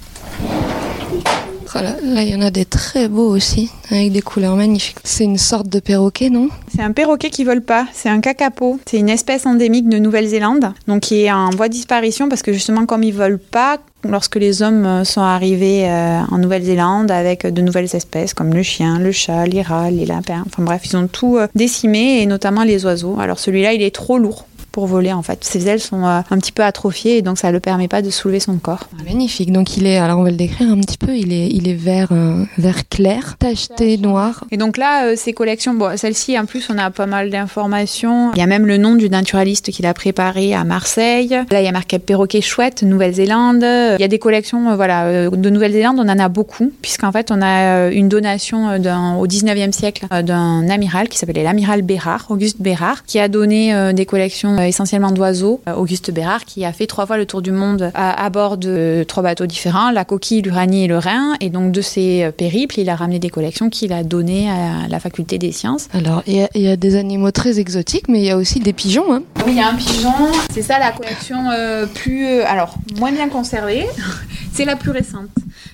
Voilà, 1.73 1.95
là 2.03 2.21
il 2.21 2.29
y 2.29 2.36
en 2.36 2.41
a 2.41 2.51
des 2.51 2.65
très 2.65 3.07
beaux 3.07 3.29
aussi, 3.29 3.71
avec 3.89 4.12
des 4.12 4.21
couleurs 4.21 4.55
magnifiques. 4.55 4.97
C'est 5.03 5.23
une 5.23 5.39
sorte 5.39 5.67
de 5.67 5.79
perroquet 5.79 6.29
non? 6.29 6.49
C'est 6.73 6.83
un 6.83 6.91
perroquet 6.91 7.31
qui 7.31 7.43
vole 7.43 7.62
pas, 7.62 7.88
c'est 7.93 8.09
un 8.09 8.21
kakapo. 8.21 8.79
C'est 8.86 8.99
une 8.99 9.09
espèce 9.09 9.47
endémique 9.47 9.89
de 9.89 9.97
Nouvelle-Zélande, 9.97 10.71
donc 10.88 11.01
qui 11.01 11.23
est 11.23 11.31
en 11.31 11.49
voie 11.49 11.69
de 11.69 11.73
disparition 11.73 12.29
parce 12.29 12.43
que 12.43 12.53
justement 12.53 12.86
comme 12.86 13.01
ils 13.01 13.13
volent 13.13 13.39
pas, 13.49 13.79
lorsque 14.07 14.36
les 14.36 14.62
hommes 14.62 15.03
sont 15.03 15.21
arrivés 15.21 15.89
euh, 15.89 16.21
en 16.29 16.38
Nouvelle-Zélande 16.38 17.09
avec 17.09 17.47
de 17.47 17.62
nouvelles 17.62 17.95
espèces 17.95 18.36
comme 18.36 18.53
le 18.53 18.62
chien, 18.62 18.99
le 18.99 19.12
chat, 19.12 19.45
les 19.47 19.63
rats, 19.63 19.89
les 19.89 20.05
lapins, 20.05 20.43
enfin 20.45 20.62
bref, 20.62 20.83
ils 20.86 20.95
ont 20.95 21.07
tout 21.07 21.38
euh, 21.38 21.47
décimé 21.55 22.21
et 22.21 22.27
notamment 22.27 22.63
les 22.63 22.86
oiseaux. 22.86 23.17
Alors 23.19 23.39
celui-là, 23.39 23.73
il 23.73 23.81
est 23.81 23.95
trop 23.95 24.19
lourd 24.19 24.45
pour 24.73 24.88
voler 24.88 25.13
en 25.13 25.21
fait. 25.21 25.43
Ses 25.45 25.69
ailes 25.69 25.79
sont 25.79 26.03
euh, 26.05 26.19
un 26.29 26.38
petit 26.39 26.51
peu 26.51 26.63
atrophiées 26.63 27.17
et 27.17 27.21
donc 27.21 27.38
ça 27.38 27.47
ne 27.47 27.53
le 27.53 27.59
permet 27.62 27.88
pas 27.88 28.01
de 28.01 28.09
soulever 28.09 28.41
son 28.41 28.57
corps. 28.57 28.89
Magnifique. 29.05 29.51
Donc 29.53 29.77
il 29.77 29.86
est, 29.88 29.97
alors 29.97 30.19
on 30.19 30.23
va 30.23 30.31
le 30.31 30.36
décrire 30.36 30.69
un 30.69 30.79
petit 30.81 30.97
peu. 30.97 31.15
Il 31.15 31.31
est, 31.31 31.47
il 31.47 31.69
est 31.69 31.73
vert, 31.75 32.09
euh, 32.12 32.43
vert 32.57 32.89
clair, 32.89 33.36
tacheté 33.38 33.97
noir. 33.97 34.43
Et 34.51 34.57
donc 34.57 34.77
là, 34.77 35.05
euh, 35.05 35.13
ces 35.15 35.31
collections, 35.31 35.75
bon, 35.75 35.95
celle-ci 35.95 36.38
en 36.38 36.45
plus, 36.45 36.67
on 36.69 36.77
a 36.79 36.89
pas 36.89 37.05
mal 37.05 37.29
d'informations. 37.29 38.31
Il 38.33 38.39
y 38.39 38.41
a 38.41 38.47
même 38.47 38.65
le 38.65 38.77
nom 38.77 38.95
du 38.95 39.09
naturaliste 39.09 39.71
qui 39.71 39.83
l'a 39.83 39.93
préparé 39.93 40.53
à 40.55 40.63
Marseille. 40.63 41.29
Là, 41.51 41.62
il 41.62 41.65
y 41.65 41.67
a 41.67 41.71
marqué 41.71 41.99
perroquet 41.99 42.41
chouette, 42.41 42.81
Nouvelle-Zélande. 42.81 43.62
Il 43.63 44.01
y 44.01 44.03
a 44.03 44.07
des 44.07 44.19
collections, 44.19 44.75
voilà, 44.75 45.29
de 45.29 45.49
Nouvelle-Zélande, 45.51 45.97
on 45.99 46.09
en 46.09 46.19
a 46.19 46.29
beaucoup, 46.29 46.71
puisqu'en 46.81 47.12
fait, 47.12 47.29
on 47.31 47.41
a 47.43 47.89
une 47.91 48.09
donation 48.09 48.79
d'un- 48.79 49.15
au 49.17 49.27
19e 49.27 49.71
siècle 49.71 50.07
d'un 50.23 50.67
amiral 50.69 51.09
qui 51.09 51.19
s'appelait 51.19 51.43
l'amiral 51.43 51.83
Bérard, 51.83 52.25
Auguste 52.29 52.57
Bérard, 52.59 53.03
qui 53.05 53.19
a 53.19 53.27
donné 53.27 53.93
des 53.93 54.05
collections 54.07 54.62
essentiellement 54.67 55.12
d'oiseaux. 55.12 55.62
Euh, 55.67 55.73
Auguste 55.73 56.12
Bérard, 56.12 56.45
qui 56.45 56.65
a 56.65 56.73
fait 56.73 56.88
trois 56.88 57.06
fois 57.06 57.17
le 57.17 57.26
tour 57.26 57.41
du 57.41 57.52
monde 57.52 57.91
à, 57.93 58.23
à 58.23 58.30
bord 58.30 58.58
de 58.58 59.06
trois 59.08 59.23
bateaux 59.23 59.45
différents, 59.45 59.91
la 59.91 60.06
coquille, 60.06 60.41
l'Uranie 60.41 60.86
et 60.86 60.88
le 60.88 60.97
Rhin. 60.97 61.36
Et 61.41 61.49
donc, 61.49 61.71
de 61.71 61.82
ces 61.82 62.23
euh, 62.23 62.32
périples, 62.32 62.80
il 62.80 62.89
a 62.89 62.95
ramené 62.95 63.19
des 63.19 63.30
collections 63.30 63.69
qu'il 63.69 63.93
a 63.93 64.04
données 64.04 64.49
à 64.49 64.88
la 64.89 64.99
faculté 64.99 65.38
des 65.38 65.52
sciences. 65.52 65.88
Alors 65.93 66.23
il 66.28 66.36
y, 66.36 66.41
a, 66.41 66.49
il 66.56 66.62
y 66.62 66.67
a 66.69 66.76
des 66.76 66.95
animaux 66.95 67.32
très 67.32 67.60
exotiques, 67.60 68.08
mais 68.08 68.19
il 68.19 68.26
y 68.26 68.32
a 68.32 68.38
aussi 68.38 68.60
des 68.60 68.73
pigeons. 68.73 69.13
Hein. 69.13 69.23
Oui, 69.45 69.54
il 69.54 69.58
y 69.58 69.62
a 69.62 69.69
un 69.69 69.76
pigeon. 69.76 70.12
C'est 70.54 70.62
ça 70.62 70.80
la 70.80 70.91
collection 70.91 71.49
euh, 71.52 71.86
plus. 71.86 72.26
euh, 72.28 72.43
alors, 72.47 72.76
moins 72.99 73.12
bien 73.12 73.30
conservée. 73.30 73.86
C'est 74.54 74.65
la 74.65 74.76
plus 74.76 74.91
récente. 74.91 75.30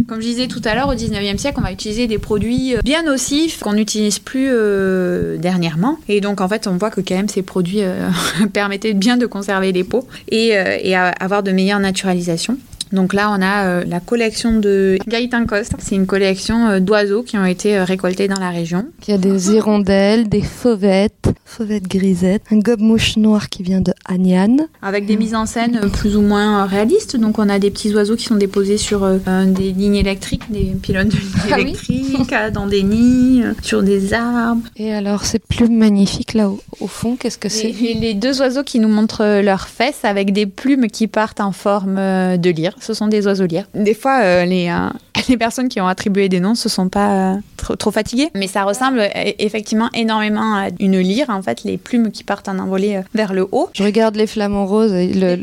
Comme 0.07 0.21
je 0.21 0.27
disais 0.27 0.47
tout 0.47 0.61
à 0.63 0.73
l'heure, 0.73 0.87
au 0.87 0.93
19e 0.95 1.37
siècle, 1.37 1.57
on 1.59 1.63
va 1.63 1.71
utiliser 1.73 2.07
des 2.07 2.17
produits 2.17 2.75
euh, 2.75 2.79
bien 2.83 3.03
nocifs 3.03 3.59
qu'on 3.59 3.73
n'utilise 3.73 4.19
plus 4.19 4.47
euh, 4.49 5.37
dernièrement. 5.37 5.97
Et 6.07 6.21
donc, 6.21 6.39
en 6.39 6.47
fait, 6.47 6.65
on 6.67 6.77
voit 6.77 6.89
que 6.89 7.01
quand 7.01 7.15
même 7.15 7.27
ces 7.27 7.41
produits 7.41 7.81
euh, 7.81 8.09
bien 8.93 9.17
de 9.17 9.25
conserver 9.25 9.71
les 9.71 9.83
peaux 9.83 10.07
et, 10.29 10.57
euh, 10.57 10.77
et 10.81 10.95
avoir 10.95 11.43
de 11.43 11.51
meilleures 11.51 11.79
naturalisations. 11.79 12.57
Donc 12.91 13.13
là, 13.13 13.29
on 13.31 13.41
a 13.41 13.67
euh, 13.67 13.83
la 13.85 13.99
collection 13.99 14.59
de 14.59 14.97
Gaëtan 15.07 15.45
Coste. 15.45 15.73
C'est 15.77 15.95
une 15.95 16.07
collection 16.07 16.67
euh, 16.67 16.79
d'oiseaux 16.79 17.21
qui 17.21 17.37
ont 17.37 17.45
été 17.45 17.79
récoltés 17.79 18.27
dans 18.27 18.39
la 18.39 18.49
région. 18.49 18.85
Il 19.07 19.11
y 19.11 19.13
a 19.13 19.17
des 19.17 19.51
hirondelles, 19.51 20.27
des 20.27 20.41
fauvettes, 20.41 21.29
fauvettes 21.49 21.87
grisettes, 21.87 22.43
un 22.51 22.59
gobe-mouche 22.59 23.17
noir 23.17 23.49
qui 23.49 23.63
vient 23.63 23.81
de 23.81 23.93
Agnan. 24.05 24.57
avec 24.81 25.05
des 25.05 25.17
mises 25.17 25.35
en 25.35 25.45
scène 25.45 25.79
euh, 25.83 25.87
plus 25.89 26.15
ou 26.15 26.21
moins 26.21 26.63
euh, 26.63 26.65
réalistes. 26.65 27.17
Donc 27.17 27.39
on 27.39 27.49
a 27.49 27.59
des 27.59 27.71
petits 27.71 27.93
oiseaux 27.93 28.15
qui 28.15 28.25
sont 28.25 28.35
déposés 28.35 28.77
sur 28.77 29.03
euh, 29.03 29.17
des 29.45 29.71
lignes 29.71 29.95
électriques, 29.95 30.51
des 30.51 30.75
pylônes 30.81 31.09
de 31.09 31.15
lignes 31.17 31.51
Ah 31.51 31.59
électriques, 31.59 32.33
dans 32.53 32.67
des 32.67 32.83
nids, 32.83 33.43
sur 33.61 33.83
des 33.83 34.13
arbres. 34.13 34.61
Et 34.77 34.93
alors 34.93 35.25
c'est 35.25 35.43
plus 35.43 35.69
magnifique 35.69 36.33
là 36.33 36.49
au, 36.49 36.59
au 36.79 36.87
fond, 36.87 37.15
qu'est-ce 37.15 37.37
que 37.37 37.49
c'est? 37.49 37.69
Et 37.69 37.95
les 37.95 38.13
deux 38.13 38.41
oiseaux 38.41 38.63
qui 38.63 38.79
nous 38.79 38.87
montrent 38.87 39.41
leurs 39.41 39.67
fesses 39.67 40.03
avec 40.03 40.31
des 40.33 40.45
plumes 40.45 40.87
qui 40.87 41.07
partent 41.07 41.41
en 41.41 41.51
forme 41.51 41.95
de 41.95 42.49
lyre. 42.49 42.75
Ce 42.79 42.93
sont 42.93 43.07
des 43.07 43.25
oiseaux 43.25 43.45
lyres. 43.45 43.65
Des 43.73 43.93
fois, 43.93 44.19
euh, 44.21 44.45
les, 44.45 44.67
euh, 44.69 44.89
les 45.29 45.37
personnes 45.37 45.69
qui 45.69 45.81
ont 45.81 45.87
attribué 45.87 46.29
des 46.29 46.39
noms 46.39 46.55
se 46.55 46.69
sont 46.69 46.89
pas 46.89 47.33
euh, 47.33 47.35
trop, 47.57 47.75
trop 47.75 47.91
fatiguées. 47.91 48.29
Mais 48.35 48.47
ça 48.47 48.63
ressemble 48.63 48.99
euh, 48.99 49.31
effectivement 49.39 49.89
énormément 49.93 50.55
à 50.55 50.67
une 50.79 50.99
lyre. 50.99 51.29
En 51.29 51.41
fait, 51.41 51.63
les 51.63 51.77
plumes 51.77 52.11
qui 52.11 52.23
partent 52.23 52.47
en 52.49 52.59
envolée 52.59 52.97
euh, 52.97 53.01
vers 53.13 53.33
le 53.33 53.47
haut. 53.51 53.69
Je 53.73 53.83
regarde 53.83 54.15
les 54.15 54.27
flamants 54.27 54.65
roses 54.65 54.93
et 54.93 55.13
le, 55.13 55.37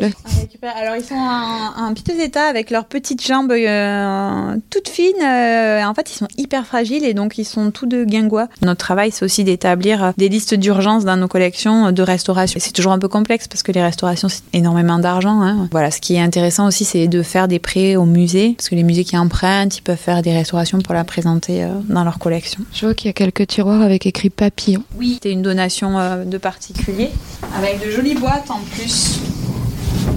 Alors 0.76 0.96
ils 0.96 1.04
sont 1.04 1.14
en, 1.14 1.88
en 1.88 1.94
piteux 1.94 2.18
état 2.20 2.46
avec 2.46 2.70
leurs 2.70 2.86
petites 2.86 3.24
jambes 3.26 3.52
euh, 3.52 4.56
toutes 4.70 4.88
fines. 4.88 5.14
en 5.22 5.94
fait, 5.94 6.10
ils 6.10 6.16
sont 6.16 6.28
hyper 6.36 6.66
fragiles 6.66 7.04
et 7.04 7.14
donc 7.14 7.38
ils 7.38 7.44
sont 7.44 7.70
tous 7.70 7.86
de 7.86 8.04
guingois. 8.04 8.48
Notre 8.62 8.78
travail, 8.84 9.10
c'est 9.12 9.24
aussi 9.24 9.44
d'établir 9.44 10.12
des 10.16 10.28
listes 10.28 10.54
d'urgence 10.54 11.04
dans 11.04 11.16
nos 11.16 11.28
collections 11.28 11.92
de 11.92 12.02
restauration. 12.02 12.58
C'est 12.62 12.72
toujours 12.72 12.92
un 12.92 12.98
peu 12.98 13.08
complexe 13.08 13.48
parce 13.48 13.62
que 13.62 13.72
les 13.72 13.82
restaurations, 13.82 14.28
c'est 14.28 14.42
énormément 14.52 14.98
d'argent. 14.98 15.42
hein. 15.42 15.68
Voilà, 15.70 15.90
ce 15.90 16.00
qui 16.00 16.14
est 16.14 16.20
intéressant 16.20 16.66
aussi, 16.66 16.84
c'est 16.84 17.08
de 17.08 17.22
faire 17.22 17.48
des 17.48 17.58
prêts 17.58 17.96
aux 17.96 18.04
musées 18.04 18.54
parce 18.56 18.68
que 18.68 18.74
les 18.74 18.82
musées 18.82 19.04
qui 19.04 19.16
empruntent 19.16 19.65
ils 19.68 19.82
peuvent 19.82 19.96
faire 19.96 20.22
des 20.22 20.32
restaurations 20.32 20.78
pour 20.80 20.94
la 20.94 21.04
présenter 21.04 21.64
euh, 21.64 21.68
dans 21.88 22.04
leur 22.04 22.18
collection. 22.18 22.60
Je 22.74 22.86
vois 22.86 22.94
qu'il 22.94 23.08
y 23.08 23.10
a 23.10 23.12
quelques 23.12 23.46
tiroirs 23.46 23.82
avec 23.82 24.06
écrit 24.06 24.30
papillon. 24.30 24.82
Oui, 24.98 25.18
c'est 25.22 25.30
une 25.32 25.42
donation 25.42 25.98
euh, 25.98 26.24
de 26.24 26.38
particulier 26.38 27.10
avec 27.58 27.84
de 27.84 27.90
jolies 27.90 28.14
boîtes 28.14 28.50
en 28.50 28.60
plus. 28.74 29.20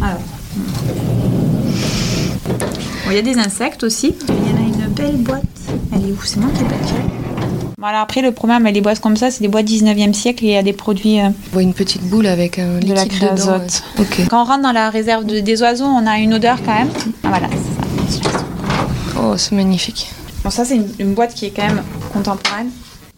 Alors. 0.01 0.19
Bon, 2.47 3.11
il 3.11 3.15
y 3.15 3.19
a 3.19 3.21
des 3.21 3.37
insectes 3.37 3.83
aussi. 3.83 4.15
Il 4.27 4.35
y 4.49 4.53
en 4.53 4.57
a 4.57 4.67
une 4.67 4.93
belle 4.93 5.17
boîte. 5.17 5.43
Elle 5.93 6.01
est 6.09 6.11
où? 6.11 6.17
C'est 6.23 6.39
moi 6.39 6.49
qui 6.55 6.61
ai 6.63 6.65
pas. 6.67 6.75
Voilà, 7.77 8.01
après 8.01 8.21
le 8.21 8.33
problème 8.33 8.63
avec 8.63 8.75
les 8.75 8.81
boîtes 8.81 8.99
comme 8.99 9.15
ça, 9.15 9.31
c'est 9.31 9.39
des 9.41 9.47
boîtes 9.47 9.65
19e 9.65 10.11
siècle 10.13 10.43
et 10.43 10.47
il 10.49 10.53
y 10.53 10.57
a 10.57 10.63
des 10.63 10.73
produits. 10.73 11.19
On 11.21 11.33
voit 11.53 11.61
une 11.61 11.73
petite 11.73 12.01
boule 12.03 12.27
avec 12.27 12.59
un 12.59 12.79
de 12.79 12.93
la 12.93 13.05
dedans. 13.05 13.59
ouais. 13.59 13.67
Ok. 13.99 14.27
Quand 14.29 14.41
on 14.41 14.45
rentre 14.45 14.63
dans 14.63 14.73
la 14.73 14.89
réserve 14.89 15.25
de- 15.25 15.39
des 15.39 15.61
oiseaux, 15.61 15.85
on 15.85 16.05
a 16.05 16.17
une 16.19 16.33
odeur 16.33 16.57
quand 16.65 16.73
même. 16.77 16.89
Ah, 17.23 17.29
voilà, 17.29 17.47
c'est 18.09 18.23
ça. 18.23 18.45
Oh, 19.21 19.35
c'est 19.37 19.53
magnifique. 19.53 20.09
Bon, 20.43 20.49
ça, 20.49 20.63
c'est 20.63 20.77
une, 20.77 20.87
une 20.99 21.13
boîte 21.13 21.33
qui 21.33 21.45
est 21.45 21.51
quand 21.51 21.67
même 21.67 21.83
contemporaine. 22.13 22.69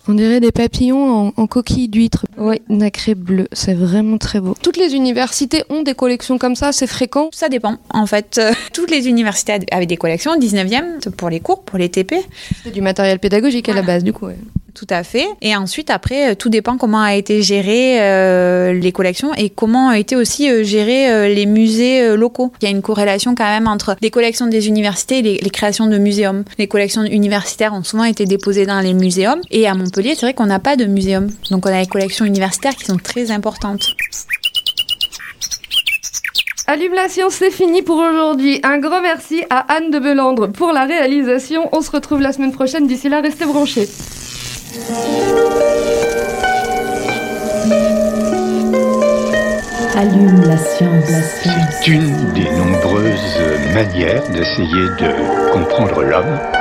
On 0.07 0.13
dirait 0.13 0.39
des 0.39 0.51
papillons 0.51 1.27
en, 1.27 1.33
en 1.37 1.47
coquille 1.47 1.87
d'huître. 1.87 2.25
Oui, 2.41 2.59
nacré 2.69 3.13
bleu, 3.13 3.47
c'est 3.53 3.75
vraiment 3.75 4.17
très 4.17 4.39
beau. 4.39 4.55
Toutes 4.63 4.77
les 4.77 4.95
universités 4.95 5.63
ont 5.69 5.83
des 5.83 5.93
collections 5.93 6.39
comme 6.39 6.55
ça, 6.55 6.71
c'est 6.71 6.87
fréquent? 6.87 7.29
Ça 7.31 7.49
dépend. 7.49 7.77
En 7.91 8.07
fait, 8.07 8.39
euh, 8.39 8.51
toutes 8.73 8.89
les 8.89 9.07
universités 9.07 9.59
avaient 9.71 9.85
des 9.85 9.97
collections, 9.97 10.35
19e, 10.39 11.11
pour 11.11 11.29
les 11.29 11.39
cours, 11.39 11.61
pour 11.63 11.77
les 11.77 11.89
TP. 11.89 12.15
C'est 12.63 12.71
du 12.71 12.81
matériel 12.81 13.19
pédagogique 13.19 13.69
à 13.69 13.73
la 13.73 13.83
base, 13.83 14.03
du 14.03 14.11
coup. 14.11 14.25
ouais. 14.25 14.37
Tout 14.73 14.87
à 14.89 15.03
fait. 15.03 15.27
Et 15.41 15.55
ensuite, 15.55 15.89
après, 15.89 16.31
euh, 16.31 16.35
tout 16.35 16.49
dépend 16.49 16.77
comment 16.77 17.01
a 17.01 17.15
été 17.15 17.41
géré 17.41 17.97
euh, 17.99 18.73
les 18.73 18.91
collections 18.91 19.33
et 19.35 19.49
comment 19.49 19.89
a 19.89 19.99
été 19.99 20.15
aussi 20.15 20.49
euh, 20.49 20.63
géré 20.63 21.11
euh, 21.11 21.27
les 21.27 21.45
musées 21.45 22.01
euh, 22.01 22.15
locaux. 22.15 22.53
Il 22.61 22.65
y 22.65 22.67
a 22.67 22.71
une 22.71 22.81
corrélation 22.81 23.35
quand 23.35 23.45
même 23.45 23.67
entre 23.67 23.95
les 24.01 24.09
collections 24.09 24.47
des 24.47 24.67
universités 24.67 25.19
et 25.19 25.21
les, 25.21 25.37
les 25.39 25.49
créations 25.49 25.87
de 25.87 25.97
muséums. 25.97 26.43
Les 26.57 26.67
collections 26.67 27.03
universitaires 27.03 27.73
ont 27.73 27.83
souvent 27.83 28.05
été 28.05 28.25
déposées 28.25 28.65
dans 28.65 28.79
les 28.79 28.93
muséums. 28.93 29.41
Et 29.51 29.67
à 29.67 29.73
Montpellier, 29.73 30.13
c'est 30.15 30.25
vrai 30.25 30.33
qu'on 30.33 30.45
n'a 30.45 30.59
pas 30.59 30.77
de 30.77 30.85
muséum. 30.85 31.29
Donc 31.49 31.65
on 31.65 31.69
a 31.69 31.79
les 31.81 31.87
collections 31.87 32.25
universitaires 32.31 32.75
qui 32.75 32.85
sont 32.85 32.97
très 32.97 33.31
importantes. 33.31 33.95
Allume 36.67 36.93
la 36.93 37.09
science, 37.09 37.33
c'est 37.33 37.51
fini 37.51 37.81
pour 37.81 37.97
aujourd'hui. 37.97 38.61
Un 38.63 38.77
grand 38.77 39.01
merci 39.01 39.43
à 39.49 39.59
Anne 39.73 39.91
de 39.91 39.99
Belandre 39.99 40.47
pour 40.47 40.71
la 40.71 40.85
réalisation. 40.85 41.67
On 41.73 41.81
se 41.81 41.91
retrouve 41.91 42.21
la 42.21 42.31
semaine 42.31 42.53
prochaine. 42.53 42.87
D'ici 42.87 43.09
là, 43.09 43.19
restez 43.19 43.45
branchés. 43.45 43.89
Allume 49.97 50.41
la 50.45 50.57
science. 50.57 51.11
La 51.11 51.21
science. 51.21 51.75
C'est 51.83 51.91
une 51.91 52.33
des 52.33 52.49
nombreuses 52.51 53.39
manières 53.73 54.23
d'essayer 54.29 54.85
de 54.97 55.51
comprendre 55.51 56.03
l'homme. 56.03 56.60